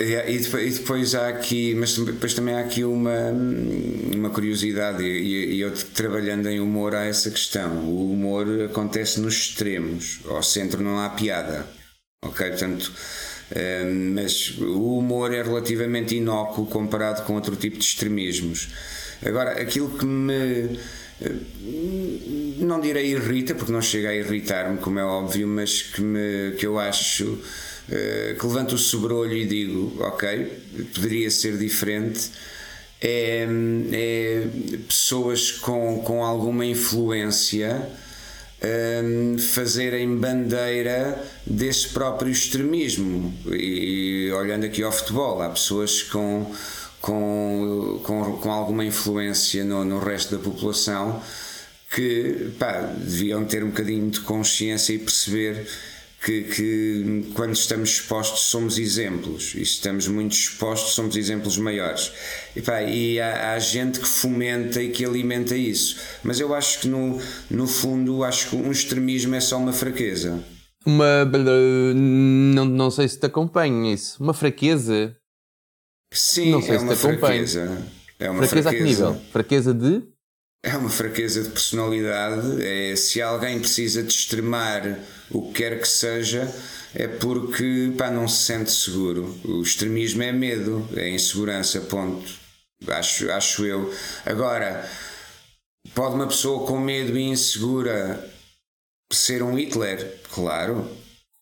É, 0.01 0.31
e, 0.31 0.39
depois, 0.39 0.75
e, 0.75 0.79
depois, 0.79 1.13
há 1.13 1.27
aqui, 1.27 1.75
mas 1.75 1.95
depois 1.95 2.33
também 2.33 2.55
há 2.55 2.61
aqui 2.61 2.83
uma, 2.83 3.31
uma 4.15 4.31
curiosidade, 4.31 5.03
e, 5.03 5.53
e 5.53 5.61
eu 5.61 5.71
trabalhando 5.93 6.47
em 6.47 6.59
humor 6.59 6.95
há 6.95 7.05
essa 7.05 7.29
questão. 7.29 7.85
O 7.85 8.13
humor 8.13 8.47
acontece 8.63 9.19
nos 9.19 9.35
extremos, 9.35 10.21
ao 10.27 10.41
centro 10.41 10.81
não 10.81 10.99
há 10.99 11.09
piada, 11.09 11.67
ok? 12.23 12.49
Portanto, 12.49 12.91
eh, 13.51 13.85
mas 13.85 14.57
o 14.57 14.97
humor 14.97 15.33
é 15.33 15.41
relativamente 15.41 16.15
inócuo 16.15 16.65
comparado 16.65 17.23
com 17.25 17.33
outro 17.33 17.55
tipo 17.55 17.77
de 17.77 17.83
extremismos. 17.83 18.69
Agora, 19.25 19.61
aquilo 19.61 19.89
que 19.97 20.05
me. 20.05 20.79
Eh, 21.21 21.31
não 22.59 22.79
direi 22.79 23.11
irrita, 23.11 23.55
porque 23.55 23.71
não 23.71 23.81
chega 23.81 24.09
a 24.09 24.15
irritar-me, 24.15 24.77
como 24.77 24.99
é 24.99 25.03
óbvio, 25.03 25.47
mas 25.47 25.81
que, 25.81 26.01
me, 26.01 26.51
que 26.57 26.65
eu 26.65 26.77
acho 26.77 27.39
eh, 27.89 28.35
que 28.39 28.45
levanto 28.45 28.73
o 28.73 28.77
sobrolho 28.77 29.33
e 29.33 29.45
digo, 29.45 29.95
ok, 29.99 30.51
poderia 30.93 31.31
ser 31.31 31.57
diferente, 31.57 32.29
é, 33.01 33.47
é 33.91 34.47
pessoas 34.87 35.51
com, 35.51 35.99
com 35.99 36.23
alguma 36.23 36.65
influência 36.65 37.87
um, 38.63 39.33
ehm, 39.33 39.37
fazerem 39.37 40.15
bandeira 40.17 41.21
desse 41.45 41.89
próprio 41.89 42.31
extremismo. 42.31 43.33
E 43.51 44.31
olhando 44.31 44.65
aqui 44.65 44.83
ao 44.83 44.91
futebol, 44.91 45.41
há 45.41 45.49
pessoas 45.49 46.03
com, 46.03 46.51
com, 47.01 48.01
com, 48.03 48.37
com 48.37 48.51
alguma 48.51 48.85
influência 48.85 49.63
no, 49.63 49.83
no 49.83 49.99
resto 49.99 50.37
da 50.37 50.43
população 50.43 51.21
que 51.93 52.51
pá, 52.59 52.93
deviam 52.97 53.45
ter 53.45 53.63
um 53.63 53.69
bocadinho 53.69 54.09
de 54.09 54.19
consciência 54.21 54.93
e 54.93 54.99
perceber 54.99 55.67
que, 56.23 56.43
que, 56.43 57.31
quando 57.33 57.53
estamos 57.53 57.89
expostos 57.89 58.41
somos 58.41 58.77
exemplos. 58.77 59.53
E 59.55 59.65
se 59.65 59.73
estamos 59.73 60.07
muito 60.07 60.33
expostos 60.33 60.93
somos 60.93 61.15
exemplos 61.15 61.57
maiores. 61.57 62.11
E, 62.55 62.61
pá, 62.61 62.81
e 62.81 63.19
há, 63.19 63.53
há, 63.53 63.59
gente 63.59 63.99
que 63.99 64.07
fomenta 64.07 64.81
e 64.81 64.89
que 64.89 65.05
alimenta 65.05 65.55
isso. 65.55 65.99
Mas 66.23 66.39
eu 66.39 66.53
acho 66.53 66.81
que 66.81 66.87
no, 66.87 67.21
no 67.49 67.67
fundo 67.67 68.23
acho 68.23 68.49
que 68.49 68.55
um 68.55 68.71
extremismo 68.71 69.35
é 69.35 69.39
só 69.39 69.57
uma 69.57 69.73
fraqueza. 69.73 70.43
Uma 70.85 71.25
não, 71.95 72.65
não 72.65 72.89
sei 72.89 73.07
se 73.07 73.19
te 73.19 73.25
acompanha 73.25 73.93
isso. 73.93 74.21
Uma 74.23 74.33
fraqueza? 74.33 75.15
Sim 76.13 76.53
é 76.53 76.77
uma 76.79 76.95
fraqueza. 76.95 77.85
É 78.19 78.29
uma 78.29 78.43
fraqueza, 78.47 78.47
fraqueza 78.47 78.69
a 78.69 78.73
que 78.73 78.83
nível? 78.83 79.21
Fraqueza 79.31 79.73
de? 79.73 80.16
É 80.67 80.75
uma 80.75 80.89
fraqueza 80.89 81.43
de 81.43 81.49
personalidade. 81.49 82.61
É, 82.61 82.93
se 82.97 83.21
alguém 83.21 83.57
precisa 83.57 84.03
de 84.03 84.11
extremar 84.11 84.99
o 85.31 85.47
que 85.47 85.63
quer 85.63 85.79
que 85.79 85.87
seja, 85.87 86.53
é 86.93 87.07
porque 87.07 87.93
pá, 87.97 88.11
não 88.11 88.27
se 88.27 88.43
sente 88.43 88.71
seguro. 88.71 89.33
O 89.45 89.61
extremismo 89.61 90.23
é 90.23 90.33
medo, 90.33 90.85
é 90.95 91.09
insegurança, 91.09 91.79
ponto. 91.81 92.29
Acho, 92.85 93.31
acho 93.31 93.65
eu. 93.65 93.93
Agora, 94.25 94.85
pode 95.95 96.15
uma 96.15 96.27
pessoa 96.27 96.67
com 96.67 96.77
medo 96.77 97.17
e 97.17 97.23
insegura 97.23 98.29
ser 99.11 99.41
um 99.41 99.57
Hitler? 99.57 100.19
Claro. 100.33 100.85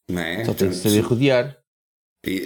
Não 0.07 0.21
é? 0.21 0.45
Só 0.45 0.53
tem 0.53 0.69
que 0.69 0.75
saber 0.75 0.99
rodear. 1.01 1.57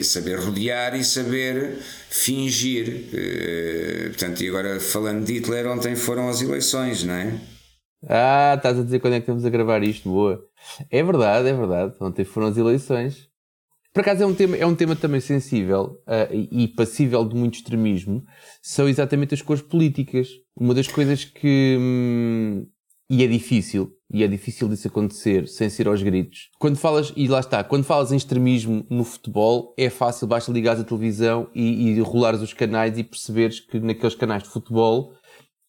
Saber 0.03 0.39
rodear 0.39 0.95
e 0.95 1.03
saber 1.03 1.77
fingir. 2.09 3.05
Uh, 3.13 4.09
portanto, 4.09 4.41
e 4.41 4.49
agora 4.49 4.79
falando 4.79 5.25
de 5.25 5.33
Hitler, 5.33 5.67
ontem 5.67 5.95
foram 5.95 6.27
as 6.29 6.41
eleições, 6.41 7.03
não 7.03 7.13
é? 7.13 7.39
Ah, 8.07 8.53
estás 8.55 8.79
a 8.79 8.83
dizer 8.83 8.99
quando 8.99 9.13
é 9.13 9.17
que 9.17 9.23
estamos 9.23 9.45
a 9.45 9.49
gravar 9.49 9.83
isto? 9.83 10.09
Boa. 10.09 10.41
É 10.89 11.03
verdade, 11.03 11.49
é 11.49 11.53
verdade. 11.53 11.95
Ontem 11.99 12.23
foram 12.23 12.47
as 12.47 12.57
eleições. 12.57 13.29
Por 13.93 14.01
acaso 14.01 14.23
é 14.23 14.25
um 14.25 14.33
tema, 14.33 14.55
é 14.55 14.65
um 14.65 14.75
tema 14.75 14.95
também 14.95 15.19
sensível 15.19 15.99
uh, 16.07 16.47
e, 16.51 16.67
passível 16.67 17.27
de 17.27 17.35
muito 17.35 17.55
extremismo. 17.55 18.23
São 18.61 18.87
exatamente 18.87 19.33
as 19.33 19.41
cores 19.41 19.63
políticas. 19.63 20.29
Uma 20.55 20.73
das 20.73 20.87
coisas 20.87 21.25
que. 21.25 21.77
Hum, 21.79 22.67
e 23.09 23.23
é 23.23 23.27
difícil, 23.27 23.91
e 24.13 24.23
é 24.23 24.27
difícil 24.27 24.69
disso 24.69 24.87
acontecer 24.87 25.47
sem 25.47 25.69
ser 25.69 25.87
aos 25.87 26.01
gritos. 26.01 26.49
Quando 26.59 26.77
falas, 26.77 27.11
e 27.15 27.27
lá 27.27 27.39
está, 27.39 27.63
quando 27.63 27.83
falas 27.83 28.11
em 28.11 28.17
extremismo 28.17 28.85
no 28.89 29.03
futebol, 29.03 29.73
é 29.77 29.89
fácil, 29.89 30.27
basta 30.27 30.51
ligares 30.51 30.81
a 30.81 30.83
televisão 30.83 31.47
e, 31.55 31.89
e 31.89 31.99
rolares 32.01 32.41
os 32.41 32.53
canais 32.53 32.97
e 32.97 33.03
perceberes 33.03 33.59
que 33.59 33.79
naqueles 33.79 34.15
canais 34.15 34.43
de 34.43 34.49
futebol 34.49 35.13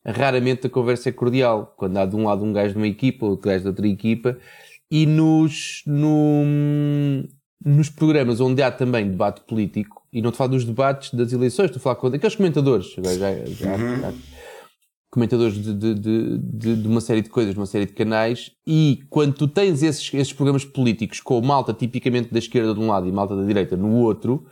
raramente 0.04 0.66
a 0.66 0.70
conversa 0.70 1.08
é 1.08 1.12
cordial. 1.12 1.74
Quando 1.76 1.96
há 1.96 2.06
de 2.06 2.16
um 2.16 2.24
lado 2.24 2.44
um 2.44 2.52
gajo 2.52 2.72
de 2.72 2.78
uma 2.78 2.88
equipa, 2.88 3.26
outro 3.26 3.48
gajo 3.48 3.62
de 3.62 3.68
outra 3.68 3.88
equipa, 3.88 4.38
e 4.90 5.06
nos, 5.06 5.82
no, 5.86 6.44
nos 7.64 7.88
programas 7.88 8.40
onde 8.40 8.62
há 8.62 8.70
também 8.70 9.08
debate 9.08 9.42
político, 9.42 10.02
e 10.12 10.20
não 10.20 10.32
te 10.32 10.36
falo 10.36 10.50
dos 10.50 10.64
debates 10.64 11.14
das 11.14 11.32
eleições, 11.32 11.66
estou 11.66 11.78
a 11.78 11.82
falar 11.82 11.96
com 11.96 12.08
aqueles 12.08 12.34
comentadores, 12.34 12.92
já, 12.92 13.02
já, 13.02 13.76
uhum. 13.76 14.00
já, 14.00 14.12
comentadores 15.10 15.54
de, 15.54 15.74
de, 15.74 15.94
de, 15.94 16.76
de, 16.76 16.88
uma 16.88 17.00
série 17.00 17.20
de 17.20 17.28
coisas, 17.28 17.52
de 17.52 17.58
uma 17.58 17.66
série 17.66 17.86
de 17.86 17.92
canais, 17.92 18.52
e 18.66 19.00
quando 19.10 19.34
tu 19.34 19.48
tens 19.48 19.82
esses, 19.82 20.12
esses 20.14 20.32
programas 20.32 20.64
políticos 20.64 21.20
com 21.20 21.40
malta 21.40 21.72
tipicamente 21.72 22.32
da 22.32 22.38
esquerda 22.38 22.72
de 22.72 22.80
um 22.80 22.86
lado 22.86 23.08
e 23.08 23.12
malta 23.12 23.34
da 23.34 23.44
direita 23.44 23.76
no 23.76 23.92
outro, 23.96 24.46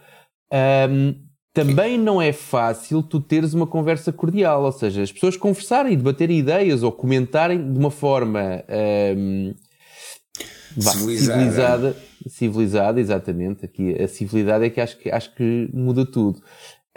um, 0.91 1.15
também 1.55 1.97
não 1.97 2.21
é 2.21 2.33
fácil 2.33 3.03
tu 3.03 3.21
teres 3.21 3.55
uma 3.55 3.67
conversa 3.67 4.13
cordial, 4.13 4.65
ou 4.65 4.73
seja, 4.73 5.03
as 5.03 5.13
pessoas 5.13 5.37
conversarem, 5.37 5.97
debaterem 5.97 6.39
ideias 6.39 6.83
ou 6.83 6.91
comentarem 6.91 7.73
de 7.73 7.79
uma 7.79 7.91
forma 7.91 8.65
um, 9.17 9.55
civilizada. 10.81 11.39
civilizada. 11.39 11.97
civilizada, 12.29 13.01
exatamente. 13.01 13.65
Aqui 13.65 14.01
a 14.01 14.09
civilidade 14.09 14.65
é 14.65 14.71
que 14.71 14.81
acho 14.81 14.99
que, 14.99 15.11
acho 15.11 15.35
que 15.35 15.69
muda 15.73 16.05
tudo. 16.05 16.41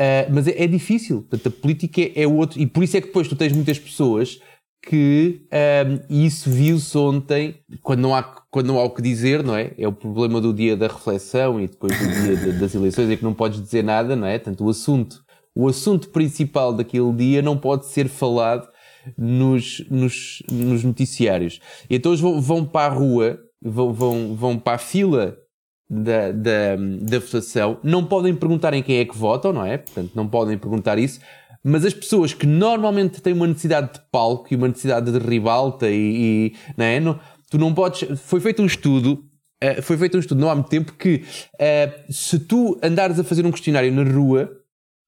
Uh, 0.01 0.34
mas 0.34 0.48
é, 0.48 0.63
é, 0.63 0.67
difícil, 0.67 1.22
portanto, 1.22 1.48
a 1.48 1.62
política 1.62 2.01
é, 2.15 2.25
outro, 2.25 2.60
e 2.60 2.65
por 2.65 2.84
isso 2.84 2.98
é 2.98 3.01
que 3.01 3.08
depois 3.08 3.27
tu 3.27 3.36
tens 3.36 3.53
muitas 3.53 3.77
pessoas 3.77 4.39
que, 4.81 5.46
um, 5.53 6.00
e 6.10 6.25
isso 6.25 6.50
viu-se 6.50 6.98
ontem, 6.98 7.60
quando 7.84 8.00
não, 8.00 8.15
há, 8.15 8.24
quando 8.50 8.65
não 8.65 8.79
há 8.79 8.84
o 8.84 8.89
que 8.89 9.01
dizer, 9.01 9.43
não 9.43 9.55
é? 9.55 9.74
É 9.77 9.88
o 9.88 9.93
problema 9.93 10.41
do 10.41 10.51
dia 10.51 10.75
da 10.75 10.88
reflexão 10.88 11.62
e 11.62 11.67
depois 11.67 11.96
do 12.00 12.08
dia 12.08 12.36
de, 12.36 12.60
das 12.60 12.74
eleições, 12.74 13.12
é 13.12 13.15
que 13.15 13.24
não 13.24 13.36
podes 13.36 13.62
dizer 13.62 13.84
nada, 13.84 14.15
não 14.15 14.25
é? 14.25 14.39
Portanto, 14.39 14.65
o 14.65 14.70
assunto, 14.70 15.24
o 15.53 15.67
assunto 15.67 16.10
principal 16.10 16.74
daquele 16.74 17.13
dia 17.13 17.43
não 17.43 17.55
pode 17.55 17.86
ser 17.86 18.08
falado 18.08 18.67
nos, 19.15 19.86
nos, 19.88 20.41
nos 20.51 20.84
noticiários. 20.84 21.60
E 21.88 21.96
então 21.96 22.12
eles 22.12 22.22
vão, 22.22 22.41
vão 22.41 22.65
para 22.65 22.91
a 22.91 22.96
rua, 22.96 23.38
vão, 23.62 23.93
vão, 23.93 24.36
vão 24.36 24.58
para 24.58 24.75
a 24.75 24.79
fila 24.79 25.38
da, 25.92 26.32
da, 26.32 26.78
da 27.02 27.20
votação, 27.20 27.78
não 27.84 28.06
podem 28.06 28.34
perguntar 28.34 28.74
em 28.74 28.82
quem 28.82 29.00
é 29.00 29.06
que 29.06 29.18
votam, 29.18 29.52
não 29.52 29.66
é? 29.66 29.78
Portanto, 29.78 30.12
não 30.16 30.26
podem 30.26 30.58
perguntar 30.58 30.98
isso, 30.98 31.20
mas 31.62 31.84
as 31.84 31.94
pessoas 31.94 32.34
que 32.34 32.48
normalmente 32.48 33.22
têm 33.22 33.34
uma 33.34 33.46
necessidade 33.46 33.96
de 33.96 34.00
palco 34.10 34.48
e 34.50 34.56
uma 34.56 34.70
necessidade 34.70 35.12
de 35.12 35.20
ribalta 35.20 35.90
e, 35.90 36.54
e 36.54 36.56
não 36.78 36.86
é? 36.86 37.00
Não, 37.02 37.20
tu 37.50 37.58
não 37.58 37.74
podes. 37.74 38.20
Foi 38.22 38.40
feito 38.40 38.62
um 38.62 38.66
estudo. 38.66 39.26
Uh, 39.62 39.82
foi 39.82 39.98
feito 39.98 40.16
um 40.16 40.20
estudo 40.22 40.40
não 40.40 40.50
há 40.50 40.56
muito 40.56 40.70
tempo 40.70 40.94
que 40.94 41.24
uh, 41.56 42.12
se 42.14 42.40
tu 42.40 42.80
andares 42.82 43.20
a 43.20 43.24
fazer 43.24 43.46
um 43.46 43.52
questionário 43.52 43.92
na 43.92 44.10
rua, 44.10 44.50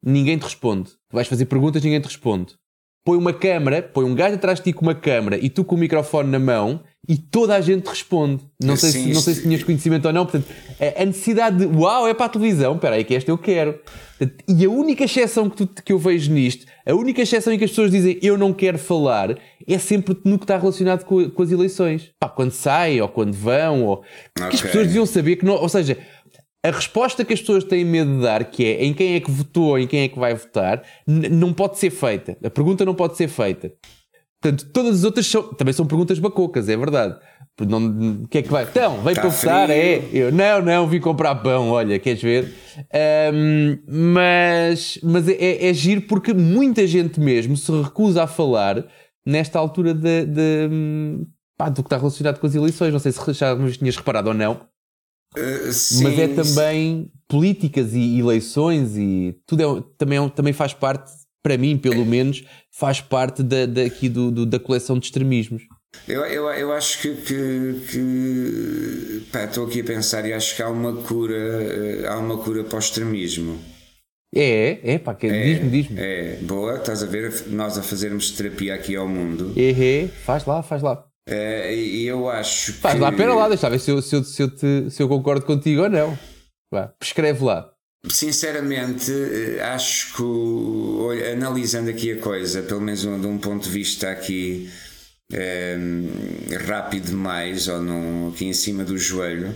ninguém 0.04 0.38
te 0.38 0.44
responde. 0.44 0.92
Tu 0.92 1.14
vais 1.14 1.28
fazer 1.28 1.46
perguntas, 1.46 1.82
ninguém 1.82 2.02
te 2.02 2.06
responde. 2.06 2.56
Põe 3.06 3.18
uma 3.18 3.34
câmara, 3.34 3.82
põe 3.82 4.04
um 4.04 4.14
gajo 4.14 4.36
atrás 4.36 4.60
de 4.60 4.66
ti 4.66 4.74
com 4.74 4.82
uma 4.82 4.94
câmara 4.94 5.38
e 5.38 5.50
tu 5.50 5.64
com 5.64 5.76
o 5.76 5.80
microfone 5.80 6.30
na 6.30 6.40
mão 6.40 6.82
e 7.08 7.18
toda 7.18 7.56
a 7.56 7.62
gente 7.62 7.86
responde. 7.88 8.42
Não, 8.62 8.78
sei, 8.78 8.92
sim, 8.92 9.04
se, 9.04 9.14
não 9.14 9.22
sei 9.22 9.34
se 9.34 9.42
tinhas 9.42 9.64
conhecimento 9.64 10.06
ou 10.06 10.14
não. 10.14 10.26
Portanto, 10.26 10.48
a 10.98 11.06
necessidade 11.06 11.58
de 11.58 11.66
uau, 11.66 12.08
é 12.08 12.14
para 12.14 12.28
a 12.28 12.30
televisão, 12.30 12.76
espera 12.76 12.96
aí 12.96 13.04
que 13.04 13.14
esta 13.14 13.30
eu 13.30 13.38
quero. 13.38 13.78
E 14.48 14.66
a 14.66 14.70
única 14.70 15.04
exceção 15.04 15.50
que, 15.50 15.66
tu, 15.66 15.84
que 15.84 15.92
eu 15.92 16.00
vejo 16.00 16.32
nisto, 16.32 16.66
a 16.86 16.94
única 16.94 17.22
exceção 17.22 17.52
em 17.52 17.58
que 17.58 17.66
as 17.66 17.72
pessoas 17.72 17.92
dizem 17.92 18.18
eu 18.22 18.38
não 18.38 18.54
quero 18.54 18.78
falar, 18.78 19.38
é 19.68 19.78
sempre 19.78 20.18
no 20.24 20.38
que 20.38 20.46
está 20.46 20.58
relacionado 20.58 21.04
com, 21.04 21.30
com 21.30 21.44
as 21.44 21.52
eleições. 21.52 22.12
Pá, 22.18 22.30
quando 22.30 22.52
saem 22.52 23.02
ou 23.02 23.10
quando 23.10 23.34
vão, 23.34 23.84
ou. 23.84 24.04
Okay. 24.38 24.48
as 24.54 24.62
pessoas 24.62 24.88
deviam 24.88 25.06
saber 25.06 25.36
que 25.36 25.46
não. 25.46 25.56
Ou 25.56 25.68
seja, 25.68 25.98
a 26.66 26.72
resposta 26.72 27.26
que 27.26 27.34
as 27.34 27.42
pessoas 27.42 27.66
têm 27.66 27.84
medo 27.84 28.16
de 28.16 28.22
dar, 28.22 28.46
que 28.46 28.64
é 28.64 28.86
em 28.86 28.94
quem 28.94 29.16
é 29.16 29.20
que 29.20 29.30
votou, 29.30 29.78
em 29.78 29.86
quem 29.86 30.04
é 30.04 30.08
que 30.08 30.18
vai 30.18 30.34
votar, 30.34 30.82
não 31.06 31.54
pode 31.54 31.78
ser 31.78 31.90
feita. 31.90 32.38
A 32.42 32.50
pergunta 32.50 32.86
não 32.86 32.96
pode 32.96 33.18
ser 33.18 33.28
feita. 33.28 33.74
Portanto, 34.44 34.70
todas 34.74 34.98
as 34.98 35.04
outras 35.06 35.26
são, 35.26 35.54
também 35.54 35.74
são 35.74 35.86
perguntas 35.86 36.20
bacocas, 36.20 36.68
é 36.68 36.76
verdade. 36.76 37.18
O 37.62 38.28
que 38.28 38.40
é 38.40 38.42
que 38.42 38.52
vai? 38.52 38.64
Então, 38.64 39.02
veio 39.02 39.16
tá 39.16 39.30
votar? 39.30 39.70
É. 39.70 40.04
Eu, 40.12 40.34
não, 40.34 40.62
não, 40.62 40.86
vim 40.86 41.00
comprar 41.00 41.36
pão, 41.36 41.70
olha, 41.70 41.98
queres 41.98 42.22
ver? 42.22 42.54
Um, 43.34 43.78
mas 43.88 45.00
mas 45.02 45.30
é, 45.30 45.34
é, 45.34 45.70
é 45.70 45.74
giro 45.74 46.02
porque 46.02 46.34
muita 46.34 46.86
gente 46.86 47.22
mesmo 47.22 47.56
se 47.56 47.72
recusa 47.72 48.24
a 48.24 48.28
falar 48.28 48.86
nesta 49.26 49.60
altura 49.60 49.94
de, 49.94 50.26
de 50.26 51.26
pá, 51.58 51.70
do 51.70 51.82
que 51.82 51.88
está 51.88 51.98
relacionado 51.98 52.40
com 52.40 52.48
as 52.48 52.56
eleições. 52.56 52.92
Não 52.92 53.00
sei 53.00 53.14
se 53.14 53.34
já 53.34 53.56
tinhas 53.78 53.96
reparado 53.96 54.28
ou 54.28 54.34
não. 54.34 54.60
Uh, 55.38 55.72
sim, 55.72 56.04
mas 56.04 56.20
é 56.20 56.28
também 56.28 57.10
políticas 57.30 57.94
e 57.94 58.20
eleições 58.20 58.98
e 58.98 59.40
tudo 59.48 59.62
é, 59.62 59.84
também, 59.98 60.20
é, 60.20 60.30
também 60.30 60.54
faz 60.54 60.74
parte 60.74 61.10
para 61.44 61.58
mim, 61.58 61.78
pelo 61.78 62.06
menos, 62.06 62.44
faz 62.72 63.02
parte 63.02 63.44
da, 63.44 63.66
da, 63.66 63.84
aqui 63.84 64.08
do, 64.08 64.32
do, 64.32 64.46
da 64.46 64.58
coleção 64.58 64.98
de 64.98 65.06
extremismos. 65.06 65.64
Eu, 66.08 66.26
eu, 66.26 66.50
eu 66.50 66.74
acho 66.74 67.02
que, 67.02 67.16
que, 67.18 67.82
que 67.92 69.24
pá, 69.32 69.44
estou 69.44 69.68
aqui 69.68 69.82
a 69.82 69.84
pensar 69.84 70.26
e 70.26 70.34
acho 70.34 70.56
que 70.56 70.64
há 70.64 70.70
uma 70.70 70.94
cura, 71.04 71.36
eh, 71.36 72.08
há 72.08 72.18
uma 72.18 72.38
cura 72.38 72.64
para 72.64 72.78
o 72.78 72.80
extremismo. 72.80 73.60
É, 74.36 74.94
é, 74.94 74.98
pá, 74.98 75.14
que, 75.14 75.28
é, 75.28 75.44
diz-me, 75.44 75.70
diz-me. 75.70 76.00
É, 76.00 76.38
boa, 76.42 76.78
estás 76.78 77.04
a 77.04 77.06
ver 77.06 77.32
nós 77.50 77.78
a 77.78 77.84
fazermos 77.84 78.32
terapia 78.32 78.74
aqui 78.74 78.96
ao 78.96 79.08
mundo. 79.08 79.54
É, 79.56 80.08
faz 80.26 80.46
lá, 80.46 80.64
faz 80.64 80.82
lá. 80.82 81.06
É, 81.28 81.74
e 81.74 82.06
eu 82.06 82.30
acho 82.30 82.74
Faz 82.74 82.96
que... 82.96 83.00
lá, 83.00 83.12
pera 83.12 83.34
lá, 83.34 83.48
deixa 83.48 83.70
ver 83.70 83.80
se 83.80 83.92
eu, 83.92 84.02
se, 84.02 84.16
eu, 84.16 84.24
se, 84.24 84.42
eu 84.42 84.50
te, 84.54 84.90
se 84.90 85.02
eu 85.02 85.08
concordo 85.08 85.46
contigo 85.46 85.84
ou 85.84 85.90
não. 85.90 86.18
Vá, 86.72 86.88
prescreve 87.00 87.44
lá. 87.44 87.73
Sinceramente, 88.10 89.12
eh, 89.12 89.62
acho 89.62 90.14
que 90.16 91.32
analisando 91.32 91.90
aqui 91.90 92.12
a 92.12 92.18
coisa, 92.18 92.62
pelo 92.62 92.82
menos 92.82 93.02
de 93.02 93.08
um 93.08 93.38
ponto 93.38 93.64
de 93.64 93.70
vista 93.70 94.12
aqui 94.12 94.70
é, 95.32 95.78
rápido 96.68 97.08
demais, 97.08 97.68
ou 97.68 97.82
num, 97.82 98.30
aqui 98.30 98.46
em 98.46 98.54
cima 98.54 98.84
do 98.84 98.98
joelho, 98.98 99.56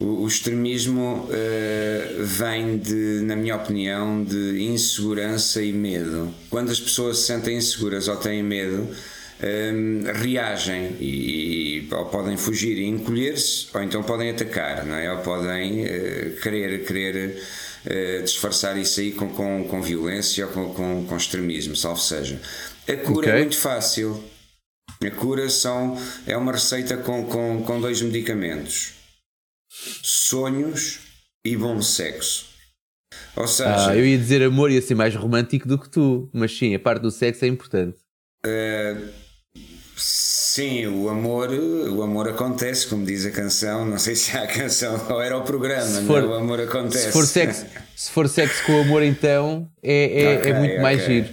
o, 0.00 0.22
o 0.22 0.26
extremismo 0.26 1.28
é, 1.30 2.16
vem 2.20 2.78
de, 2.78 3.20
na 3.22 3.36
minha 3.36 3.56
opinião, 3.56 4.24
de 4.24 4.62
insegurança 4.62 5.62
e 5.62 5.72
medo. 5.72 6.34
Quando 6.50 6.70
as 6.70 6.80
pessoas 6.80 7.18
se 7.18 7.26
sentem 7.26 7.58
inseguras 7.58 8.08
ou 8.08 8.16
têm 8.16 8.42
medo, 8.42 8.88
um, 9.42 10.04
reagem 10.22 10.96
e, 11.00 11.86
ou 11.92 12.06
podem 12.06 12.36
fugir 12.36 12.78
e 12.78 12.86
encolher-se, 12.86 13.66
ou 13.74 13.82
então 13.82 14.02
podem 14.02 14.30
atacar, 14.30 14.84
não 14.84 14.96
é? 14.96 15.12
ou 15.12 15.18
podem 15.18 15.84
uh, 15.84 16.40
querer, 16.40 16.84
querer 16.84 17.42
uh, 17.86 18.22
disfarçar 18.22 18.76
isso 18.76 19.00
aí 19.00 19.12
com, 19.12 19.28
com, 19.28 19.66
com 19.68 19.82
violência 19.82 20.46
ou 20.46 20.52
com, 20.52 20.74
com, 20.74 21.06
com 21.06 21.16
extremismo, 21.16 21.76
salvo 21.76 22.00
seja. 22.00 22.40
A 22.88 22.96
cura 22.96 23.26
é 23.26 23.30
okay. 23.30 23.32
é 23.32 23.38
muito 23.40 23.58
fácil. 23.58 24.22
A 25.02 25.10
cura 25.10 25.48
são, 25.50 25.98
é 26.26 26.36
uma 26.36 26.52
receita 26.52 26.96
com, 26.96 27.26
com, 27.26 27.62
com 27.62 27.80
dois 27.80 28.00
medicamentos: 28.00 28.94
sonhos 30.02 31.00
e 31.44 31.56
bom 31.56 31.80
sexo. 31.82 32.54
Ou 33.36 33.46
seja, 33.46 33.90
ah, 33.90 33.96
eu 33.96 34.06
ia 34.06 34.18
dizer 34.18 34.42
amor 34.42 34.70
ia 34.70 34.82
ser 34.82 34.94
mais 34.94 35.14
romântico 35.14 35.66
do 35.66 35.78
que 35.78 35.88
tu, 35.88 36.28
mas 36.32 36.56
sim, 36.56 36.74
a 36.74 36.78
parte 36.78 37.02
do 37.02 37.10
sexo 37.10 37.44
é 37.44 37.48
importante. 37.48 37.98
Uh, 38.44 39.23
Sim, 40.54 40.86
o 40.86 41.08
amor, 41.08 41.50
o 41.50 42.00
amor 42.00 42.28
acontece, 42.28 42.86
como 42.86 43.04
diz 43.04 43.26
a 43.26 43.32
canção. 43.32 43.84
Não 43.84 43.98
sei 43.98 44.14
se 44.14 44.36
há 44.36 44.44
a 44.44 44.46
canção 44.46 45.04
ou 45.10 45.20
era 45.20 45.36
o 45.36 45.42
programa, 45.42 45.82
se 45.84 46.06
for, 46.06 46.22
não, 46.22 46.30
o 46.30 46.34
amor 46.34 46.60
acontece. 46.60 47.06
Se 47.06 47.12
for 47.12 47.26
sexo, 47.26 47.66
se 47.96 48.10
for 48.12 48.28
sexo 48.28 48.64
com 48.64 48.80
amor, 48.82 49.02
então 49.02 49.68
é, 49.82 50.04
é, 50.04 50.22
é 50.22 50.38
okay, 50.38 50.52
é 50.52 50.58
muito 50.60 50.70
okay. 50.70 50.82
mais 50.82 51.04
giro. 51.04 51.28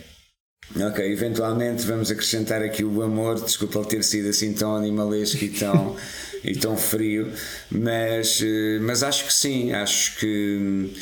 Ok, 0.75 1.05
eventualmente 1.05 1.85
vamos 1.85 2.09
acrescentar 2.09 2.63
aqui 2.63 2.83
o 2.83 3.03
amor, 3.03 3.39
desculpa 3.39 3.85
ter 3.85 4.03
sido 4.03 4.29
assim 4.29 4.53
tão 4.53 4.75
animalesco 4.75 5.43
e 5.45 5.49
tão, 5.49 5.95
e 6.43 6.55
tão 6.55 6.75
frio, 6.75 7.31
mas, 7.69 8.41
eh, 8.41 8.79
mas 8.81 9.03
acho 9.03 9.27
que 9.27 9.33
sim, 9.33 9.71
acho 9.71 10.17
que 10.17 10.89
eh, 10.91 10.99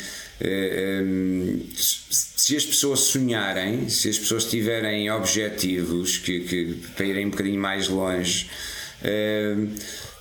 se 1.76 2.56
as 2.56 2.64
pessoas 2.64 3.00
sonharem, 3.00 3.88
se 3.88 4.08
as 4.08 4.18
pessoas 4.18 4.44
tiverem 4.44 5.10
objetivos 5.10 6.18
que, 6.18 6.40
que 6.40 6.74
para 6.96 7.06
irem 7.06 7.26
um 7.26 7.30
bocadinho 7.30 7.60
mais 7.60 7.88
longe, 7.88 8.48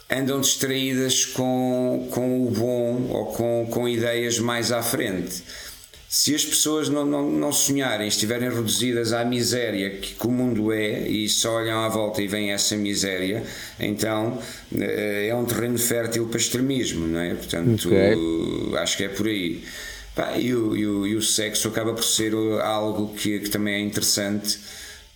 andam 0.10 0.42
distraídas 0.42 1.26
com, 1.26 2.10
com 2.12 2.48
o 2.48 2.52
bom 2.52 3.08
ou 3.10 3.26
com, 3.28 3.68
com 3.72 3.88
ideias 3.88 4.40
mais 4.40 4.72
à 4.72 4.84
frente 4.84 5.44
se 6.10 6.34
as 6.34 6.44
pessoas 6.44 6.90
não, 6.90 7.06
não, 7.06 7.30
não 7.30 7.52
sonharem, 7.52 8.08
estiverem 8.08 8.50
reduzidas 8.50 9.14
à 9.14 9.24
miséria 9.24 9.92
que, 9.92 10.16
que, 10.16 10.28
o 10.28 10.32
mundo 10.32 10.74
é 10.74 11.08
e 11.08 11.30
só 11.30 11.58
olham 11.58 11.84
à 11.84 11.88
volta 11.88 12.20
e 12.20 12.28
veem 12.28 12.52
essa 12.52 12.76
miséria, 12.76 13.44
então 13.80 14.42
eh, 14.76 15.28
é 15.30 15.36
um 15.36 15.46
terreno 15.46 15.78
fértil 15.78 16.26
para 16.28 16.40
extremismo, 16.40 17.06
não 17.06 17.20
é? 17.20 17.36
Portanto, 17.36 17.88
okay. 17.88 18.16
acho 18.80 18.98
que 18.98 19.04
é 19.04 19.10
por 19.10 19.28
aí. 19.28 19.64
E, 20.38 20.54
o, 20.54 20.76
e, 20.76 20.88
o, 20.88 21.08
e 21.08 21.16
o 21.16 21.22
sexo 21.22 21.68
acaba 21.68 21.94
por 21.94 22.04
ser 22.04 22.34
algo 22.62 23.14
que, 23.16 23.40
que 23.40 23.50
também 23.50 23.76
é 23.76 23.80
interessante 23.80 24.60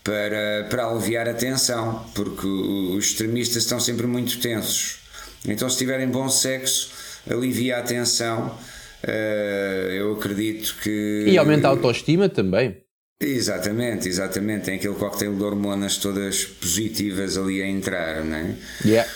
para, 0.03 0.67
para 0.69 0.85
aliviar 0.85 1.27
a 1.27 1.33
tensão, 1.33 2.05
porque 2.13 2.45
os 2.45 3.05
extremistas 3.05 3.63
estão 3.63 3.79
sempre 3.79 4.07
muito 4.07 4.39
tensos. 4.39 4.99
Então, 5.47 5.69
se 5.69 5.77
tiverem 5.77 6.07
bom 6.07 6.29
sexo, 6.29 6.91
alivia 7.29 7.77
a 7.77 7.81
tensão 7.81 8.57
Uh, 9.03 9.91
eu 9.91 10.13
acredito 10.13 10.75
que. 10.81 11.25
E 11.27 11.37
aumenta 11.37 11.67
a 11.67 11.71
autoestima 11.71 12.29
também. 12.29 12.77
Exatamente, 13.19 14.07
exatamente. 14.07 14.65
Tem 14.65 14.75
aquele 14.75 14.95
coquetel 14.95 15.35
de 15.35 15.43
hormonas 15.43 15.97
todas 15.97 16.45
positivas 16.45 17.37
ali 17.37 17.61
a 17.61 17.67
entrar, 17.67 18.23
não 18.23 18.37
é? 18.37 18.55
Yeah. 18.85 19.09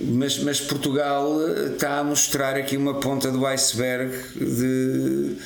Mas, 0.00 0.38
mas 0.38 0.60
Portugal 0.60 1.40
está 1.72 1.98
a 1.98 2.04
mostrar 2.04 2.56
aqui 2.56 2.76
uma 2.76 3.00
ponta 3.00 3.30
do 3.30 3.44
iceberg 3.46 4.12
de 4.36 5.36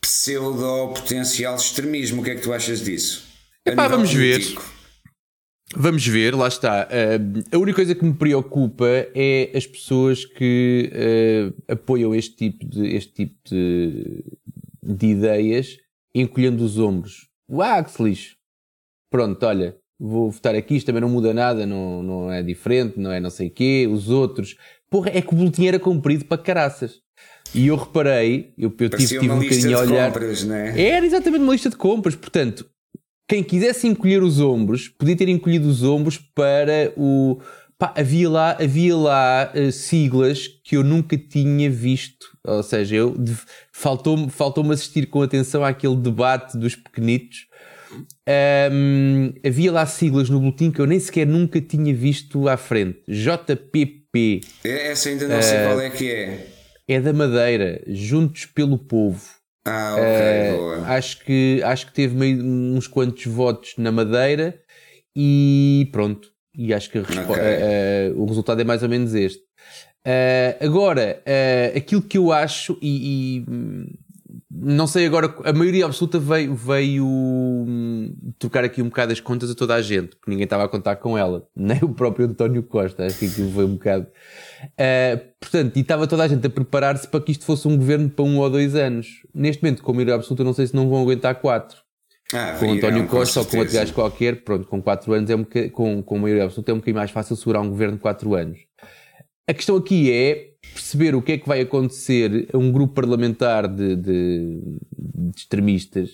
pseudo 0.00 0.92
potencial 0.94 1.56
extremismo. 1.56 2.20
O 2.20 2.24
que 2.24 2.30
é 2.30 2.34
que 2.34 2.42
tu 2.42 2.52
achas 2.52 2.82
disso? 2.82 3.24
Epá, 3.66 3.88
vamos 3.88 4.12
político. 4.12 4.62
ver. 4.62 4.74
Vamos 5.76 6.06
ver, 6.06 6.34
lá 6.34 6.46
está. 6.46 6.86
Uh, 6.86 7.56
a 7.56 7.58
única 7.58 7.76
coisa 7.76 7.94
que 7.94 8.04
me 8.04 8.14
preocupa 8.14 8.86
é 9.14 9.50
as 9.54 9.66
pessoas 9.66 10.24
que 10.24 10.92
uh, 10.92 11.72
apoiam 11.72 12.14
este 12.14 12.36
tipo 12.36 12.66
de, 12.66 12.94
este 12.94 13.12
tipo 13.12 13.34
de, 13.48 14.24
de 14.82 15.06
ideias 15.06 15.78
encolhendo 16.14 16.64
os 16.64 16.78
ombros. 16.78 17.28
Uau, 17.50 17.84
que 17.84 17.90
feliz! 17.90 18.36
Pronto, 19.10 19.44
olha, 19.44 19.76
vou 19.98 20.30
votar 20.30 20.54
aqui, 20.54 20.76
isto 20.76 20.86
também 20.86 21.00
não 21.00 21.08
muda 21.08 21.32
nada, 21.32 21.66
não, 21.66 22.02
não 22.02 22.32
é 22.32 22.42
diferente, 22.42 22.98
não 22.98 23.10
é 23.12 23.20
não 23.20 23.30
sei 23.30 23.48
o 23.48 23.50
quê. 23.50 23.88
Os 23.90 24.10
outros. 24.10 24.56
Porra, 24.90 25.10
é 25.12 25.20
que 25.20 25.32
o 25.32 25.36
boletim 25.36 25.66
era 25.66 25.78
comprido 25.78 26.24
para 26.24 26.42
caraças. 26.42 27.02
E 27.54 27.68
eu 27.68 27.76
reparei, 27.76 28.52
eu, 28.58 28.74
eu 28.78 28.90
tive, 28.90 29.06
tive 29.06 29.30
um 29.30 29.38
bocadinho 29.38 29.78
a 29.78 29.80
olhar. 29.80 30.12
Compras, 30.12 30.48
é? 30.50 30.88
Era 30.88 31.06
exatamente 31.06 31.42
uma 31.42 31.52
lista 31.52 31.70
de 31.70 31.76
compras, 31.76 32.16
portanto, 32.16 32.68
quem 33.28 33.42
quisesse 33.42 33.86
encolher 33.86 34.22
os 34.22 34.40
ombros, 34.40 34.88
podia 34.88 35.16
ter 35.16 35.28
encolhido 35.28 35.68
os 35.68 35.82
ombros 35.82 36.18
para 36.18 36.92
o. 36.96 37.40
Pá, 37.78 37.92
havia 37.96 38.30
lá, 38.30 38.56
havia 38.60 38.96
lá 38.96 39.52
uh, 39.54 39.72
siglas 39.72 40.46
que 40.62 40.76
eu 40.76 40.84
nunca 40.84 41.16
tinha 41.16 41.70
visto. 41.70 42.26
Ou 42.46 42.62
seja, 42.62 42.96
eu 42.96 43.16
faltou-me 43.72 44.30
faltou 44.30 44.70
assistir 44.70 45.06
com 45.06 45.22
atenção 45.22 45.64
àquele 45.64 45.96
debate 45.96 46.56
dos 46.56 46.76
pequenitos. 46.76 47.46
Um, 47.92 49.32
havia 49.44 49.72
lá 49.72 49.86
siglas 49.86 50.28
no 50.30 50.40
boletim 50.40 50.70
que 50.70 50.80
eu 50.80 50.86
nem 50.86 50.98
sequer 50.98 51.26
nunca 51.26 51.60
tinha 51.60 51.94
visto 51.94 52.48
à 52.48 52.56
frente. 52.56 53.00
JPP. 53.08 54.40
É, 54.64 54.90
essa 54.90 55.08
ainda 55.08 55.28
não 55.28 55.42
sei 55.42 55.58
uh, 55.58 55.66
qual 55.66 55.80
é 55.80 55.90
que 55.90 56.10
é. 56.10 56.46
É 56.86 57.00
da 57.00 57.12
Madeira, 57.12 57.82
Juntos 57.86 58.46
pelo 58.46 58.78
Povo. 58.78 59.22
Ah, 59.66 59.94
ok, 59.96 60.04
uh, 60.04 60.56
boa. 60.56 60.86
Acho 60.88 61.24
que, 61.24 61.60
acho 61.64 61.86
que 61.86 61.92
teve 61.94 62.14
meio, 62.14 62.44
uns 62.44 62.86
quantos 62.86 63.24
votos 63.26 63.74
na 63.78 63.90
Madeira 63.90 64.60
e 65.16 65.88
pronto. 65.92 66.28
E 66.56 66.72
acho 66.72 66.90
que 66.90 66.98
okay. 66.98 67.16
uh, 67.18 68.14
uh, 68.14 68.22
o 68.22 68.26
resultado 68.26 68.60
é 68.60 68.64
mais 68.64 68.82
ou 68.82 68.88
menos 68.88 69.14
este. 69.14 69.42
agora, 70.60 71.22
aquilo 71.74 72.02
que 72.02 72.18
eu 72.18 72.30
acho, 72.30 72.78
e, 72.80 73.38
e, 73.38 73.44
não 74.56 74.86
sei 74.86 75.04
agora, 75.04 75.34
a 75.44 75.52
maioria 75.52 75.84
absoluta 75.84 76.18
veio, 76.18 76.54
veio 76.54 77.04
hum, 77.04 78.14
trocar 78.38 78.62
aqui 78.62 78.80
um 78.80 78.86
bocado 78.86 79.12
as 79.12 79.18
contas 79.18 79.50
a 79.50 79.54
toda 79.54 79.74
a 79.74 79.82
gente, 79.82 80.14
porque 80.16 80.30
ninguém 80.30 80.44
estava 80.44 80.64
a 80.64 80.68
contar 80.68 80.96
com 80.96 81.18
ela, 81.18 81.46
nem 81.56 81.78
o 81.82 81.88
próprio 81.88 82.26
António 82.26 82.62
Costa. 82.62 83.04
Acho 83.04 83.18
que 83.18 83.26
aquilo 83.26 83.50
foi 83.50 83.64
um 83.64 83.74
bocado. 83.74 84.06
Uh, 84.64 85.20
portanto, 85.40 85.76
e 85.76 85.80
estava 85.80 86.06
toda 86.06 86.22
a 86.22 86.28
gente 86.28 86.46
a 86.46 86.50
preparar-se 86.50 87.08
para 87.08 87.20
que 87.20 87.32
isto 87.32 87.44
fosse 87.44 87.66
um 87.66 87.76
governo 87.76 88.08
para 88.08 88.24
um 88.24 88.38
ou 88.38 88.48
dois 88.48 88.76
anos. 88.76 89.22
Neste 89.34 89.62
momento, 89.62 89.82
com 89.82 89.92
maioria 89.92 90.14
absoluta, 90.14 90.44
não 90.44 90.52
sei 90.52 90.68
se 90.68 90.76
não 90.76 90.88
vão 90.88 91.02
aguentar 91.02 91.34
quatro. 91.36 91.78
Ah, 92.32 92.56
com 92.58 92.72
António 92.72 93.06
Costa 93.06 93.40
ou 93.40 93.46
com 93.46 93.58
outro 93.58 93.74
gajo 93.74 93.92
qualquer, 93.92 94.42
pronto, 94.42 94.66
com 94.66 94.80
quatro 94.80 95.12
anos 95.12 95.28
é 95.28 95.34
um 95.34 95.40
bocadinho, 95.40 95.72
com, 95.72 96.02
com 96.02 96.18
maioria 96.18 96.44
absoluta 96.44 96.70
é 96.70 96.74
um 96.74 96.78
bocadinho 96.78 96.96
mais 96.96 97.10
fácil 97.10 97.36
segurar 97.36 97.60
um 97.60 97.68
governo 97.68 97.96
de 97.96 98.00
quatro 98.00 98.34
anos. 98.34 98.60
A 99.46 99.52
questão 99.52 99.76
aqui 99.76 100.10
é 100.10 100.53
perceber 100.72 101.14
o 101.14 101.22
que 101.22 101.32
é 101.32 101.38
que 101.38 101.48
vai 101.48 101.60
acontecer 101.60 102.48
a 102.52 102.58
um 102.58 102.70
grupo 102.70 102.94
parlamentar 102.94 103.68
de, 103.68 103.96
de, 103.96 104.60
de 104.96 105.36
extremistas 105.36 106.10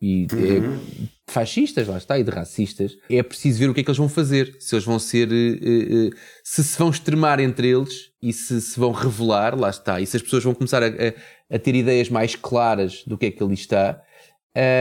e 0.00 0.28
uhum. 0.32 0.74
é, 0.74 1.08
fascistas, 1.26 1.88
lá 1.88 1.98
está, 1.98 2.18
e 2.18 2.22
de 2.22 2.30
racistas, 2.30 2.96
é 3.10 3.22
preciso 3.22 3.58
ver 3.58 3.68
o 3.68 3.74
que 3.74 3.80
é 3.80 3.82
que 3.82 3.90
eles 3.90 3.98
vão 3.98 4.08
fazer. 4.08 4.56
Se 4.60 4.76
eles 4.76 4.84
vão 4.84 4.98
ser. 4.98 5.28
Uh, 5.28 6.08
uh, 6.08 6.10
se 6.44 6.62
se 6.62 6.78
vão 6.78 6.90
extremar 6.90 7.40
entre 7.40 7.68
eles 7.68 8.10
e 8.22 8.32
se 8.32 8.60
se 8.60 8.78
vão 8.78 8.92
revelar, 8.92 9.58
lá 9.58 9.70
está. 9.70 10.00
E 10.00 10.06
se 10.06 10.16
as 10.16 10.22
pessoas 10.22 10.44
vão 10.44 10.54
começar 10.54 10.82
a, 10.82 10.86
a, 10.86 11.56
a 11.56 11.58
ter 11.58 11.74
ideias 11.74 12.08
mais 12.08 12.36
claras 12.36 13.02
do 13.06 13.18
que 13.18 13.26
é 13.26 13.30
que 13.30 13.42
ali 13.42 13.54
está. 13.54 14.00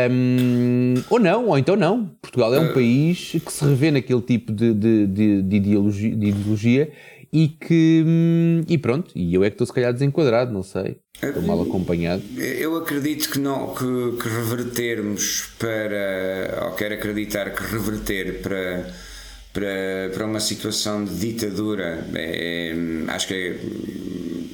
Um, 0.10 0.94
ou 1.10 1.20
não, 1.20 1.48
ou 1.48 1.58
então 1.58 1.76
não. 1.76 2.08
Portugal 2.22 2.54
é 2.54 2.60
um 2.60 2.70
uh. 2.70 2.74
país 2.74 3.32
que 3.32 3.52
se 3.52 3.66
revê 3.66 3.92
naquele 3.92 4.22
tipo 4.22 4.52
de, 4.52 4.74
de, 4.74 5.08
de, 5.08 5.42
de 5.42 5.56
ideologia, 5.56 6.16
de 6.16 6.28
ideologia 6.28 6.92
e 7.32 7.48
que. 7.48 8.04
Hum, 8.06 8.62
e 8.68 8.78
pronto, 8.78 9.12
e 9.16 9.34
eu 9.34 9.44
é 9.44 9.50
que 9.50 9.56
estou 9.56 9.68
se 9.68 9.74
calhar 9.74 9.94
desenquadrado, 9.94 10.52
não 10.52 10.64
sei. 10.64 10.98
Estou 11.22 11.42
mal 11.42 11.62
acompanhado. 11.62 12.24
Eu 12.38 12.76
acredito 12.76 13.30
que 13.30 13.40
não 13.40 13.74
que, 13.74 13.84
que 14.22 14.30
revertermos 14.30 15.50
para. 15.58 16.66
ou 16.66 16.72
quero 16.74 16.96
acreditar 16.96 17.52
que 17.52 17.64
reverter 17.64 18.42
para. 18.42 19.08
Para, 19.54 20.12
para 20.14 20.26
uma 20.28 20.40
situação 20.40 21.04
de 21.04 21.16
ditadura 21.16 22.06
é, 22.14 22.74
é 22.76 23.12
acho 23.12 23.28
que 23.28 23.34
é, 23.34 23.60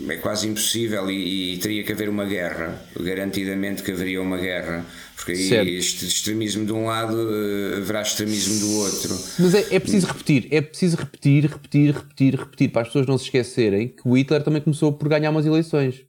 é 0.09 0.17
quase 0.17 0.47
impossível 0.47 1.09
e, 1.09 1.53
e, 1.53 1.57
teria 1.57 1.83
que 1.83 1.91
haver 1.91 2.09
uma 2.09 2.25
guerra 2.25 2.81
garantidamente 2.99 3.83
que 3.83 3.91
haveria 3.91 4.21
uma 4.21 4.37
guerra 4.37 4.85
porque 5.15 5.31
aí 5.31 5.77
este 5.77 6.05
extremismo 6.05 6.65
de 6.65 6.73
um 6.73 6.85
lado 6.85 7.15
uh, 7.15 7.77
haverá 7.77 8.01
extremismo 8.01 8.59
do 8.59 8.77
outro. 8.79 9.17
Mas 9.39 9.53
é, 9.53 9.75
é, 9.75 9.79
preciso 9.79 10.07
repetir, 10.07 10.47
é 10.51 10.59
preciso 10.59 10.97
repetir, 10.97 11.45
repetir, 11.45 11.93
repetir, 11.93 12.35
repetir, 12.35 12.69
para 12.71 12.81
as 12.81 12.87
pessoas 12.89 13.07
não 13.07 13.17
se 13.17 13.25
esquecerem 13.25 13.89
que 13.89 14.01
o 14.05 14.17
Hitler 14.17 14.43
também 14.43 14.61
começou 14.61 14.91
por 14.91 15.07
ganhar 15.07 15.29
umas 15.29 15.45
eleições. 15.45 16.03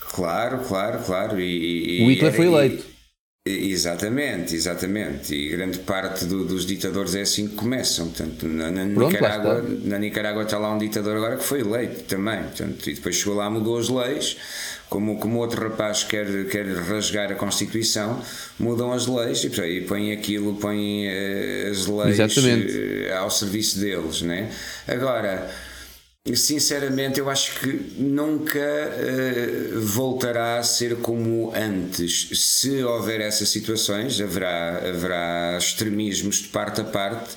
Claro, 0.00 0.60
claro, 0.60 0.98
claro. 1.04 1.40
E, 1.40 2.02
o 2.02 2.10
Hitler 2.10 2.32
foi 2.32 2.46
eleito. 2.46 2.95
Exatamente, 3.46 4.56
exatamente. 4.56 5.32
E 5.32 5.50
grande 5.50 5.78
parte 5.78 6.24
do, 6.24 6.44
dos 6.44 6.66
ditadores 6.66 7.14
é 7.14 7.20
assim 7.20 7.46
que 7.46 7.54
começam. 7.54 8.08
Portanto, 8.08 8.48
na, 8.48 8.72
na 8.72 8.92
Pronto, 8.92 9.12
Nicarágua, 9.12 9.64
na 9.84 9.98
Nicarágua 9.98 10.42
está 10.42 10.58
lá 10.58 10.74
um 10.74 10.78
ditador 10.78 11.16
agora 11.16 11.36
que 11.36 11.44
foi 11.44 11.60
eleito 11.60 12.02
também. 12.04 12.42
Portanto, 12.42 12.90
e 12.90 12.94
depois 12.94 13.14
chegou 13.14 13.36
lá, 13.36 13.48
mudou 13.48 13.78
as 13.78 13.88
leis 13.88 14.36
como, 14.88 15.18
como 15.18 15.38
outro 15.38 15.68
rapaz 15.68 16.04
quer, 16.04 16.46
quer 16.46 16.66
rasgar 16.66 17.30
a 17.32 17.34
Constituição, 17.34 18.20
mudam 18.58 18.92
as 18.92 19.06
leis 19.06 19.42
e, 19.44 19.48
e 19.48 19.80
põem 19.82 20.12
aquilo, 20.12 20.56
põem 20.56 21.06
uh, 21.06 21.70
as 21.70 21.86
leis 21.86 22.18
uh, 22.18 23.14
ao 23.18 23.30
serviço 23.30 23.78
deles. 23.80 24.22
Né? 24.22 24.50
Agora, 24.86 25.50
sinceramente, 26.34 27.20
eu 27.20 27.28
acho 27.30 27.60
que 27.60 27.92
nunca 27.98 28.58
uh, 28.58 29.80
voltará 29.80 30.58
a 30.58 30.62
ser 30.62 30.96
como 30.96 31.52
antes. 31.54 32.28
Se 32.32 32.82
houver 32.82 33.20
essas 33.20 33.48
situações, 33.48 34.20
haverá, 34.20 34.78
haverá 34.78 35.56
extremismos 35.58 36.36
de 36.36 36.48
parte 36.48 36.80
a 36.80 36.84
parte. 36.84 37.36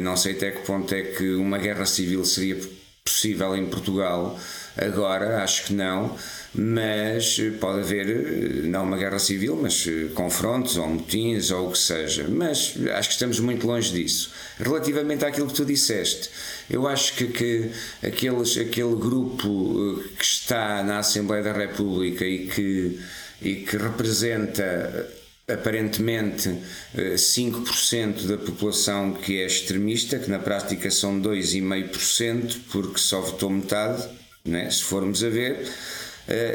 não 0.00 0.16
sei 0.16 0.32
até 0.32 0.50
que 0.52 0.66
ponto 0.66 0.94
é 0.94 1.02
que 1.02 1.34
uma 1.34 1.58
guerra 1.58 1.84
civil 1.86 2.24
seria 2.24 2.56
possível 3.04 3.56
em 3.56 3.66
Portugal 3.66 4.38
Agora, 4.76 5.42
acho 5.42 5.66
que 5.66 5.74
não, 5.74 6.16
mas 6.54 7.38
pode 7.60 7.80
haver, 7.80 8.64
não 8.64 8.84
uma 8.84 8.96
guerra 8.96 9.18
civil, 9.18 9.58
mas 9.60 9.86
confrontos 10.14 10.78
ou 10.78 10.88
motins 10.88 11.50
ou 11.50 11.68
o 11.68 11.72
que 11.72 11.78
seja. 11.78 12.26
Mas 12.28 12.74
acho 12.94 13.08
que 13.08 13.14
estamos 13.14 13.38
muito 13.38 13.66
longe 13.66 13.92
disso. 13.92 14.30
Relativamente 14.58 15.24
àquilo 15.24 15.46
que 15.46 15.54
tu 15.54 15.64
disseste, 15.64 16.30
eu 16.72 16.88
acho 16.88 17.14
que, 17.14 17.26
que 17.26 17.70
aqueles, 18.02 18.56
aquele 18.56 18.96
grupo 18.96 20.00
eh, 20.00 20.08
que 20.18 20.24
está 20.24 20.82
na 20.82 21.00
Assembleia 21.00 21.42
da 21.42 21.52
República 21.52 22.24
e 22.24 22.46
que, 22.48 22.98
e 23.42 23.56
que 23.56 23.76
representa 23.76 25.06
aparentemente 25.46 26.48
5% 26.96 28.26
da 28.26 28.38
população 28.38 29.12
que 29.12 29.38
é 29.40 29.46
extremista, 29.46 30.18
que 30.18 30.30
na 30.30 30.38
prática 30.38 30.90
são 30.90 31.20
2,5%, 31.20 32.56
porque 32.70 32.98
só 32.98 33.20
votou 33.20 33.50
metade, 33.50 34.08
né? 34.42 34.70
se 34.70 34.82
formos 34.82 35.22
a 35.22 35.28
ver. 35.28 35.68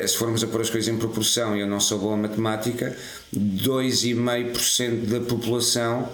Se 0.07 0.17
formos 0.17 0.43
a 0.43 0.47
pôr 0.47 0.61
as 0.61 0.69
coisas 0.69 0.87
em 0.87 0.97
proporção, 0.97 1.55
eu 1.55 1.67
não 1.67 1.79
sou 1.79 1.99
boa 1.99 2.15
matemática, 2.15 2.97
2,5% 3.35 5.05
da 5.05 5.19
população 5.19 6.09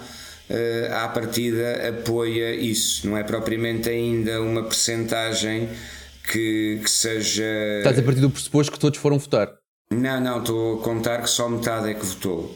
à 0.92 1.08
partida 1.08 1.88
apoia 1.88 2.54
isso, 2.54 3.08
não 3.08 3.16
é 3.16 3.22
propriamente 3.22 3.88
ainda 3.88 4.40
uma 4.42 4.62
percentagem 4.64 5.68
que, 6.30 6.80
que 6.82 6.90
seja. 6.90 7.44
Estás 7.78 7.98
a 7.98 8.02
partir 8.02 8.20
do 8.20 8.30
pressuposto 8.30 8.72
que 8.72 8.78
todos 8.78 8.98
foram 8.98 9.18
votar? 9.18 9.52
Não, 9.90 10.20
não, 10.20 10.40
estou 10.40 10.80
a 10.80 10.82
contar 10.82 11.22
que 11.22 11.30
só 11.30 11.48
metade 11.48 11.90
é 11.90 11.94
que 11.94 12.04
votou. 12.04 12.54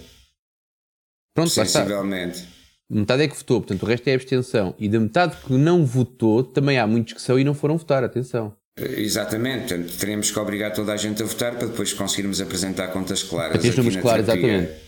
Pronto, 1.35 1.51
Sensivelmente. 1.51 2.47
Metade 2.91 3.23
é 3.23 3.29
que 3.29 3.37
votou, 3.37 3.61
portanto 3.61 3.83
o 3.83 3.87
resto 3.87 4.09
é 4.09 4.15
abstenção. 4.15 4.75
E 4.79 4.89
da 4.89 4.99
metade 4.99 5.37
que 5.37 5.53
não 5.53 5.85
votou, 5.85 6.43
também 6.43 6.79
há 6.79 6.87
muitos 6.87 7.13
que 7.13 7.21
são 7.21 7.39
e 7.39 7.45
não 7.45 7.53
foram 7.53 7.77
votar, 7.77 8.03
atenção. 8.03 8.57
Exatamente, 8.79 9.69
portanto 9.69 9.99
teremos 9.99 10.31
que 10.31 10.39
obrigar 10.39 10.73
toda 10.73 10.93
a 10.93 10.97
gente 10.97 11.23
a 11.23 11.27
votar 11.27 11.57
para 11.57 11.67
depois 11.67 11.93
conseguirmos 11.93 12.41
apresentar 12.41 12.89
contas 12.89 13.23
claras. 13.23 13.53
Para 13.53 13.61
ter 13.61 13.77
números 13.77 14.01
claros, 14.01 14.23
exatamente. 14.23 14.88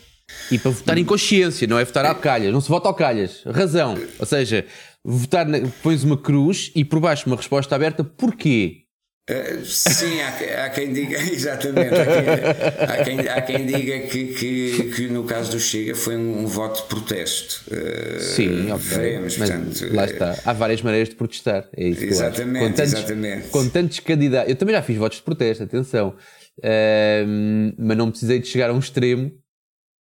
E 0.51 0.59
para 0.59 0.71
votar 0.71 0.99
em 0.99 1.05
consciência, 1.05 1.67
não 1.67 1.79
é 1.79 1.85
votar 1.85 2.05
ao 2.05 2.15
calhas. 2.17 2.53
Não 2.53 2.61
se 2.61 2.69
vota 2.69 2.89
ao 2.89 2.95
calhas. 2.95 3.43
Razão. 3.47 3.97
Ou 4.19 4.27
seja, 4.27 4.67
votar, 5.05 5.47
na, 5.47 5.59
pões 5.83 6.03
uma 6.03 6.17
cruz 6.17 6.71
e 6.75 6.85
por 6.85 7.01
baixo 7.01 7.27
uma 7.27 7.37
resposta 7.37 7.75
aberta, 7.75 8.03
porquê? 8.03 8.85
Uh, 9.31 9.65
sim, 9.65 10.21
há, 10.21 10.65
há, 10.65 10.71
quem 10.71 10.93
diga, 10.93 11.17
exatamente, 11.31 11.95
há 11.95 12.05
quem, 12.05 12.89
há 12.89 13.05
quem, 13.05 13.29
há 13.29 13.43
quem 13.43 13.67
diga 13.67 13.99
que, 14.09 14.25
que, 14.35 14.93
que, 14.93 15.07
no 15.07 15.23
caso 15.23 15.53
do 15.53 15.61
Chega 15.61 15.95
foi 15.95 16.17
um, 16.17 16.41
um 16.41 16.47
voto 16.47 16.83
de 16.83 16.89
protesto. 16.89 17.63
Uh, 17.71 18.19
sim, 18.19 18.73
ok. 18.73 18.79
Veremos, 18.79 19.39
mas 19.39 19.51
portanto, 19.51 19.95
lá 19.95 20.05
está. 20.05 20.37
Há 20.45 20.53
várias 20.53 20.83
maneiras 20.83 21.11
de 21.11 21.15
protestar. 21.15 21.69
É 21.77 21.89
isso 21.89 22.03
exatamente, 22.03 22.65
com 22.65 22.73
tantos, 22.73 22.93
exatamente. 22.93 23.49
Com 23.49 23.69
tantos 23.69 24.01
candidatos. 24.01 24.51
Eu 24.51 24.57
também 24.57 24.75
já 24.75 24.83
fiz 24.83 24.97
votos 24.97 25.19
de 25.19 25.25
protesto, 25.25 25.63
atenção. 25.63 26.17
Uh, 26.59 27.73
mas 27.79 27.97
não 27.97 28.11
precisei 28.11 28.41
de 28.41 28.49
chegar 28.49 28.71
a 28.71 28.73
um 28.73 28.81
extremo 28.81 29.31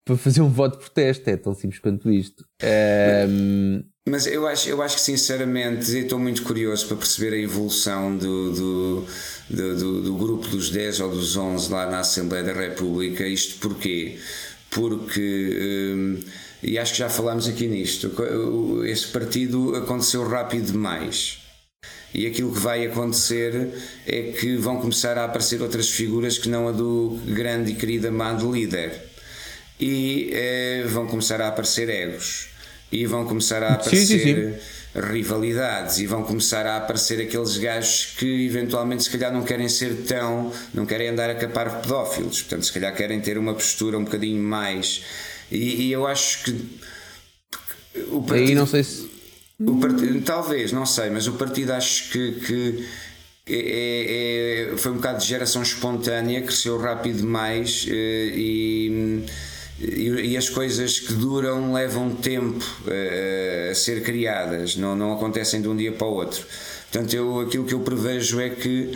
para 0.05 0.17
fazer 0.17 0.41
um 0.41 0.49
voto 0.49 0.79
de 0.79 0.85
protesto. 0.85 1.29
É 1.29 1.37
tão 1.37 1.55
simples 1.55 1.81
quanto 1.81 2.11
isto. 2.11 2.45
Mas 4.09 4.27
eu 4.27 4.47
acho, 4.47 4.69
eu 4.69 4.83
acho 4.83 4.97
que 4.97 5.03
sinceramente 5.03 5.97
estou 5.97 6.19
muito 6.19 6.43
curioso 6.43 6.87
para 6.89 6.97
perceber 6.97 7.37
a 7.37 7.39
evolução 7.39 8.17
do, 8.17 8.53
do, 8.53 9.07
do, 9.49 9.77
do, 9.77 10.03
do 10.03 10.15
grupo 10.17 10.49
dos 10.49 10.71
10 10.71 11.01
ou 11.01 11.11
dos 11.11 11.37
11 11.37 11.71
lá 11.71 11.89
na 11.89 12.01
Assembleia 12.01 12.43
da 12.43 12.53
República. 12.53 13.27
Isto 13.27 13.61
porquê? 13.61 14.19
Porque, 14.71 16.19
e 16.63 16.79
acho 16.79 16.93
que 16.93 16.99
já 16.99 17.09
falámos 17.09 17.47
aqui 17.47 17.67
nisto, 17.67 18.13
este 18.85 19.09
partido 19.09 19.77
aconteceu 19.77 20.27
rápido 20.27 20.73
demais. 20.73 21.39
E 22.13 22.27
aquilo 22.27 22.53
que 22.53 22.59
vai 22.59 22.87
acontecer 22.87 23.71
é 24.07 24.33
que 24.33 24.57
vão 24.57 24.81
começar 24.81 25.17
a 25.17 25.25
aparecer 25.25 25.63
outras 25.63 25.89
figuras 25.89 26.39
que 26.39 26.49
não 26.49 26.69
a 26.69 26.73
do 26.73 27.21
grande 27.27 27.73
e 27.73 27.75
querido 27.75 28.09
amado 28.09 28.51
líder. 28.51 29.10
E 29.81 30.31
eh, 30.33 30.85
vão 30.87 31.07
começar 31.07 31.41
a 31.41 31.49
aparecer 31.49 31.89
egos. 31.89 32.49
E 32.93 33.07
vão 33.07 33.25
começar 33.25 33.63
a 33.63 33.75
aparecer 33.75 34.07
sim, 34.07 34.19
sim, 34.19 34.53
sim. 34.53 35.01
rivalidades. 35.13 35.99
E 35.99 36.07
vão 36.07 36.23
começar 36.23 36.67
a 36.67 36.77
aparecer 36.77 37.21
aqueles 37.21 37.57
gajos 37.57 38.15
que 38.19 38.47
eventualmente 38.47 39.05
se 39.05 39.11
calhar 39.11 39.33
não 39.33 39.45
querem 39.45 39.69
ser 39.69 39.95
tão, 40.07 40.53
não 40.75 40.85
querem 40.85 41.09
andar 41.09 41.31
a 41.31 41.35
capar 41.35 41.81
pedófilos, 41.81 42.43
portanto 42.43 42.67
se 42.67 42.73
calhar 42.73 42.95
querem 42.95 43.21
ter 43.21 43.39
uma 43.39 43.55
postura 43.55 43.97
um 43.97 44.05
bocadinho 44.05 44.43
mais. 44.43 45.03
E, 45.51 45.87
e 45.87 45.93
eu 45.93 46.07
acho 46.07 46.45
que 46.45 46.81
o 48.11 48.23
partido, 48.23 48.49
Aí 48.49 48.55
não 48.55 48.67
sei 48.67 48.85
se 48.85 49.11
partido, 49.81 50.21
talvez, 50.23 50.73
não 50.73 50.87
sei, 50.87 51.11
mas 51.11 51.27
o 51.27 51.33
partido 51.33 51.73
acho 51.73 52.11
que, 52.11 52.33
que 52.33 52.89
é, 53.47 54.69
é, 54.69 54.73
é 54.73 54.77
foi 54.77 54.93
um 54.93 54.97
bocado 54.97 55.19
de 55.19 55.27
geração 55.27 55.63
espontânea, 55.63 56.41
cresceu 56.41 56.79
rápido 56.79 57.19
demais 57.19 57.87
eh, 57.89 58.33
e 59.81 60.11
e, 60.33 60.37
as 60.37 60.49
coisas 60.49 61.01
que 61.01 61.15
duram 61.15 61.73
levam 61.73 62.15
tempo 62.15 62.65
a, 62.87 63.71
a 63.71 63.75
ser 63.75 64.03
criadas, 64.03 64.77
não, 64.77 64.95
não 64.95 65.13
acontecem 65.13 65.63
de 65.63 65.69
um 65.69 65.77
dia 65.77 65.93
para 65.93 66.07
o 66.07 66.13
outro. 66.13 66.45
Portanto, 66.91 67.15
eu, 67.15 67.41
aquilo 67.41 67.65
que 67.65 67.75
eu 67.75 67.81
prevejo 67.81 68.41
é 68.41 68.51
que 68.51 68.93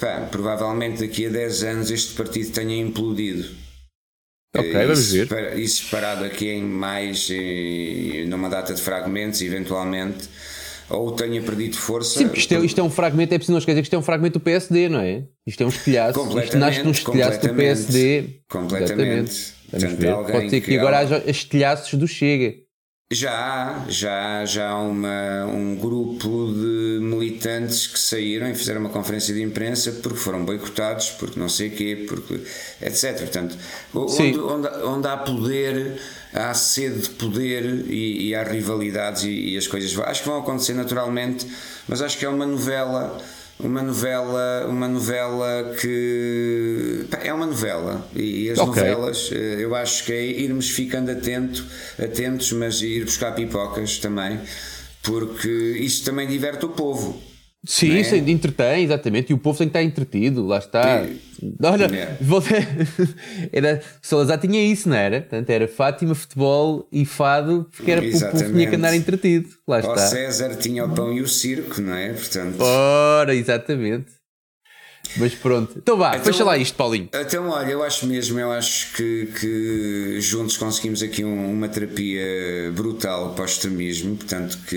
pá, 0.00 0.26
provavelmente 0.30 1.00
daqui 1.00 1.26
a 1.26 1.30
10 1.30 1.62
anos 1.64 1.90
este 1.90 2.14
partido 2.14 2.52
tenha 2.52 2.76
implodido. 2.76 3.48
Ok, 4.56 4.72
vamos 4.72 5.12
ver. 5.12 5.58
E 5.58 5.66
separado 5.66 6.24
aqui 6.24 6.48
em 6.48 6.62
mais, 6.62 7.28
numa 8.28 8.48
data 8.48 8.72
de 8.72 8.80
fragmentos, 8.80 9.42
eventualmente, 9.42 10.28
ou 10.88 11.10
tenha 11.10 11.42
perdido 11.42 11.76
força. 11.76 12.20
Sim, 12.20 12.30
isto 12.32 12.54
é, 12.54 12.58
isto 12.64 12.80
é 12.80 12.84
um 12.84 12.90
fragmento, 12.90 13.34
é 13.34 13.38
preciso 13.38 13.52
não 13.52 13.58
esquecer 13.58 13.80
que 13.80 13.86
isto 13.86 13.94
é 13.94 13.98
um 13.98 14.02
fragmento 14.02 14.38
do 14.38 14.42
PSD, 14.42 14.88
não 14.88 15.00
é? 15.00 15.24
Isto 15.44 15.64
é 15.64 15.66
um 15.66 15.70
estilhaço, 15.70 16.38
isto 16.38 16.56
nasce 16.56 16.82
num 16.84 16.92
estilhaço 16.92 17.40
do 17.40 17.54
PSD. 17.54 18.42
Completamente. 18.48 19.32
Exatamente. 19.32 19.54
Ver. 19.78 20.14
Pode 20.14 20.50
ser 20.50 20.60
que, 20.60 20.68
que 20.68 20.78
agora 20.78 20.98
haja 20.98 21.22
estilhaços 21.26 21.94
do 21.94 22.06
Chega. 22.06 22.64
Já, 23.12 23.84
já, 23.86 24.44
já 24.44 24.70
há 24.70 24.80
uma, 24.80 25.44
um 25.44 25.76
grupo 25.76 26.52
de 26.52 26.98
militantes 27.00 27.86
que 27.86 27.98
saíram 27.98 28.48
e 28.48 28.54
fizeram 28.54 28.80
uma 28.80 28.88
conferência 28.88 29.32
de 29.32 29.42
imprensa 29.42 29.92
porque 30.02 30.18
foram 30.18 30.44
boicotados, 30.44 31.10
porque 31.10 31.38
não 31.38 31.48
sei 31.48 31.68
o 31.68 31.70
quê, 31.72 32.06
porque, 32.08 32.40
etc. 32.80 33.18
Portanto, 33.18 33.56
onde, 33.94 34.38
onde, 34.40 34.68
onde, 34.84 35.06
há 35.06 35.16
poder, 35.18 36.00
há 36.32 36.54
sede 36.54 37.02
de 37.02 37.10
poder 37.10 37.84
e, 37.88 38.30
e 38.30 38.34
há 38.34 38.42
rivalidades 38.42 39.24
e, 39.24 39.50
e 39.50 39.58
as 39.58 39.66
coisas 39.66 39.96
acho 39.98 40.22
que 40.22 40.28
vão 40.28 40.38
acontecer 40.38 40.72
naturalmente, 40.72 41.46
mas 41.86 42.00
acho 42.00 42.18
que 42.18 42.24
é 42.24 42.28
uma 42.28 42.46
novela 42.46 43.22
uma 43.58 43.82
novela, 43.82 44.66
uma 44.68 44.88
novela 44.88 45.74
que 45.80 47.06
é 47.22 47.32
uma 47.32 47.46
novela 47.46 48.06
e, 48.14 48.50
as 48.50 48.58
okay. 48.58 48.82
novelas 48.82 49.30
eh, 49.32 49.56
eu 49.60 49.74
acho 49.74 50.04
que 50.04 50.12
é 50.12 50.24
irmos 50.24 50.70
ficando 50.70 51.10
atento, 51.10 51.64
atentos, 52.02 52.52
mas 52.52 52.82
ir 52.82 53.04
buscar 53.04 53.32
pipocas 53.32 53.98
também, 53.98 54.40
porque 55.02 55.48
isso 55.48 56.04
também 56.04 56.26
diverte 56.26 56.66
o 56.66 56.70
povo. 56.70 57.33
Sim, 57.66 57.92
é? 57.92 58.00
isso 58.00 58.14
entretém, 58.14 58.84
exatamente, 58.84 59.30
e 59.30 59.34
o 59.34 59.38
povo 59.38 59.56
tem 59.56 59.68
que 59.68 59.70
estar 59.70 59.82
entretido, 59.82 60.46
lá 60.46 60.58
está. 60.58 61.02
E, 61.02 61.20
Olha, 61.62 61.84
é. 61.86 62.16
era, 63.52 63.82
Salazar 64.00 64.38
tinha 64.38 64.62
isso, 64.64 64.88
não 64.88 64.96
era? 64.96 65.20
Portanto, 65.20 65.50
era 65.50 65.66
Fátima, 65.66 66.14
futebol 66.14 66.88
e 66.92 67.04
fado, 67.04 67.68
porque 67.74 67.90
era 67.90 68.00
o 68.00 68.10
povo 68.10 68.52
tinha 68.52 68.68
que 68.68 68.76
andar 68.76 68.94
entretido. 68.94 69.48
Lá 69.66 69.80
está. 69.80 69.92
O 69.92 69.98
César 69.98 70.56
tinha 70.56 70.84
o 70.84 70.94
pão 70.94 71.12
e 71.12 71.20
o 71.20 71.28
circo, 71.28 71.80
não 71.80 71.94
é? 71.94 72.12
Portanto... 72.12 72.60
Ora, 72.60 73.34
exatamente. 73.34 74.12
Mas 75.16 75.34
pronto. 75.34 75.74
Então 75.76 75.96
vá, 75.96 76.16
então, 76.16 76.24
fecha 76.24 76.44
lá 76.44 76.56
isto, 76.56 76.74
Paulinho. 76.76 77.08
Então, 77.14 77.48
olha, 77.48 77.70
eu 77.70 77.82
acho 77.82 78.06
mesmo, 78.06 78.38
eu 78.38 78.50
acho 78.50 78.94
que, 78.94 79.28
que 79.38 80.20
juntos 80.20 80.56
conseguimos 80.56 81.02
aqui 81.02 81.24
um, 81.24 81.52
uma 81.52 81.68
terapia 81.68 82.72
brutal 82.74 83.34
para 83.34 83.42
o 83.42 83.44
extremismo. 83.44 84.16
Portanto, 84.16 84.58
que 84.66 84.76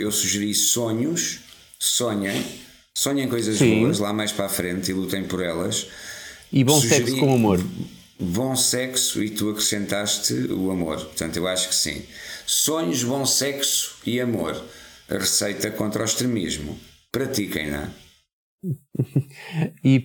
eu 0.00 0.10
sugeri 0.10 0.54
sonhos 0.54 1.40
sonhem, 1.78 2.44
sonhem 2.96 3.28
coisas 3.28 3.58
Sim. 3.58 3.80
boas 3.80 3.98
lá 3.98 4.12
mais 4.12 4.32
para 4.32 4.46
a 4.46 4.48
frente 4.48 4.90
e 4.90 4.94
lutem 4.94 5.24
por 5.24 5.42
elas. 5.42 5.86
E 6.52 6.64
bom 6.64 6.80
Sugeri 6.80 7.04
sexo 7.06 7.20
com 7.20 7.34
amor. 7.34 7.60
Bom 8.20 8.56
sexo 8.56 9.22
e 9.22 9.30
tu 9.30 9.50
acrescentaste 9.50 10.34
o 10.50 10.70
amor. 10.70 10.96
Portanto, 10.96 11.36
eu 11.36 11.46
acho 11.46 11.68
que 11.68 11.74
sim. 11.74 12.02
Sonhos, 12.46 13.04
bom 13.04 13.24
sexo 13.24 13.96
e 14.04 14.20
amor. 14.20 14.60
A 15.08 15.14
receita 15.14 15.70
contra 15.70 16.02
o 16.02 16.04
extremismo. 16.04 16.76
Pratiquem-na. 17.12 17.90
e 19.84 20.00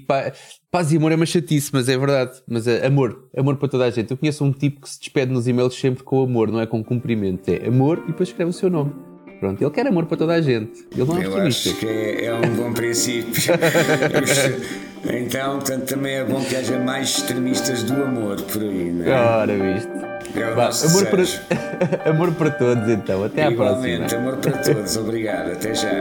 paz 0.69 0.91
e 0.91 0.97
amor 0.97 1.11
é 1.11 1.15
uma 1.15 1.25
chatice, 1.25 1.71
mas 1.73 1.89
é 1.89 1.97
verdade. 1.97 2.39
Mas 2.47 2.67
é 2.67 2.85
amor, 2.85 3.29
amor 3.35 3.57
para 3.57 3.67
toda 3.67 3.85
a 3.85 3.89
gente. 3.89 4.11
Eu 4.11 4.17
conheço 4.17 4.43
um 4.43 4.51
tipo 4.51 4.81
que 4.81 4.89
se 4.89 4.99
despede 4.99 5.31
nos 5.31 5.47
e-mails 5.47 5.73
sempre 5.73 6.03
com 6.03 6.21
amor, 6.21 6.51
não 6.51 6.61
é 6.61 6.67
com 6.67 6.83
cumprimento. 6.83 7.49
É 7.49 7.67
amor 7.67 8.03
e 8.03 8.11
depois 8.11 8.29
escreve 8.29 8.51
o 8.51 8.53
seu 8.53 8.69
nome. 8.69 9.12
Pronto, 9.43 9.61
ele 9.61 9.71
quer 9.71 9.85
amor 9.85 10.05
para 10.05 10.15
toda 10.15 10.33
a 10.35 10.41
gente. 10.41 10.85
Ele 10.95 11.03
não 11.03 11.17
é 11.17 11.25
Eu 11.25 11.37
acho 11.41 11.75
que 11.75 11.85
é, 11.85 12.27
é 12.27 12.33
um 12.33 12.55
bom 12.55 12.71
princípio. 12.71 13.33
então, 15.03 15.59
portanto, 15.59 15.83
também 15.83 16.15
é 16.15 16.23
bom 16.23 16.41
que 16.45 16.55
haja 16.55 16.79
mais 16.79 17.09
extremistas 17.09 17.83
do 17.83 18.03
amor 18.03 18.41
por 18.43 18.61
aí, 18.61 18.89
não 18.89 19.05
é? 19.05 19.11
Ora, 19.11 19.53
visto. 19.53 19.91
É 20.33 20.43
amor, 20.45 21.05
para, 21.07 21.23
amor 22.09 22.31
para 22.31 22.51
todos, 22.51 22.87
então. 22.87 23.25
Até 23.25 23.43
à 23.43 23.51
Igualmente, 23.51 23.97
próxima. 23.97 24.21
amor 24.21 24.37
para 24.37 24.51
todos. 24.59 24.95
Obrigado. 24.95 25.51
Até 25.51 25.75
já. 25.75 25.91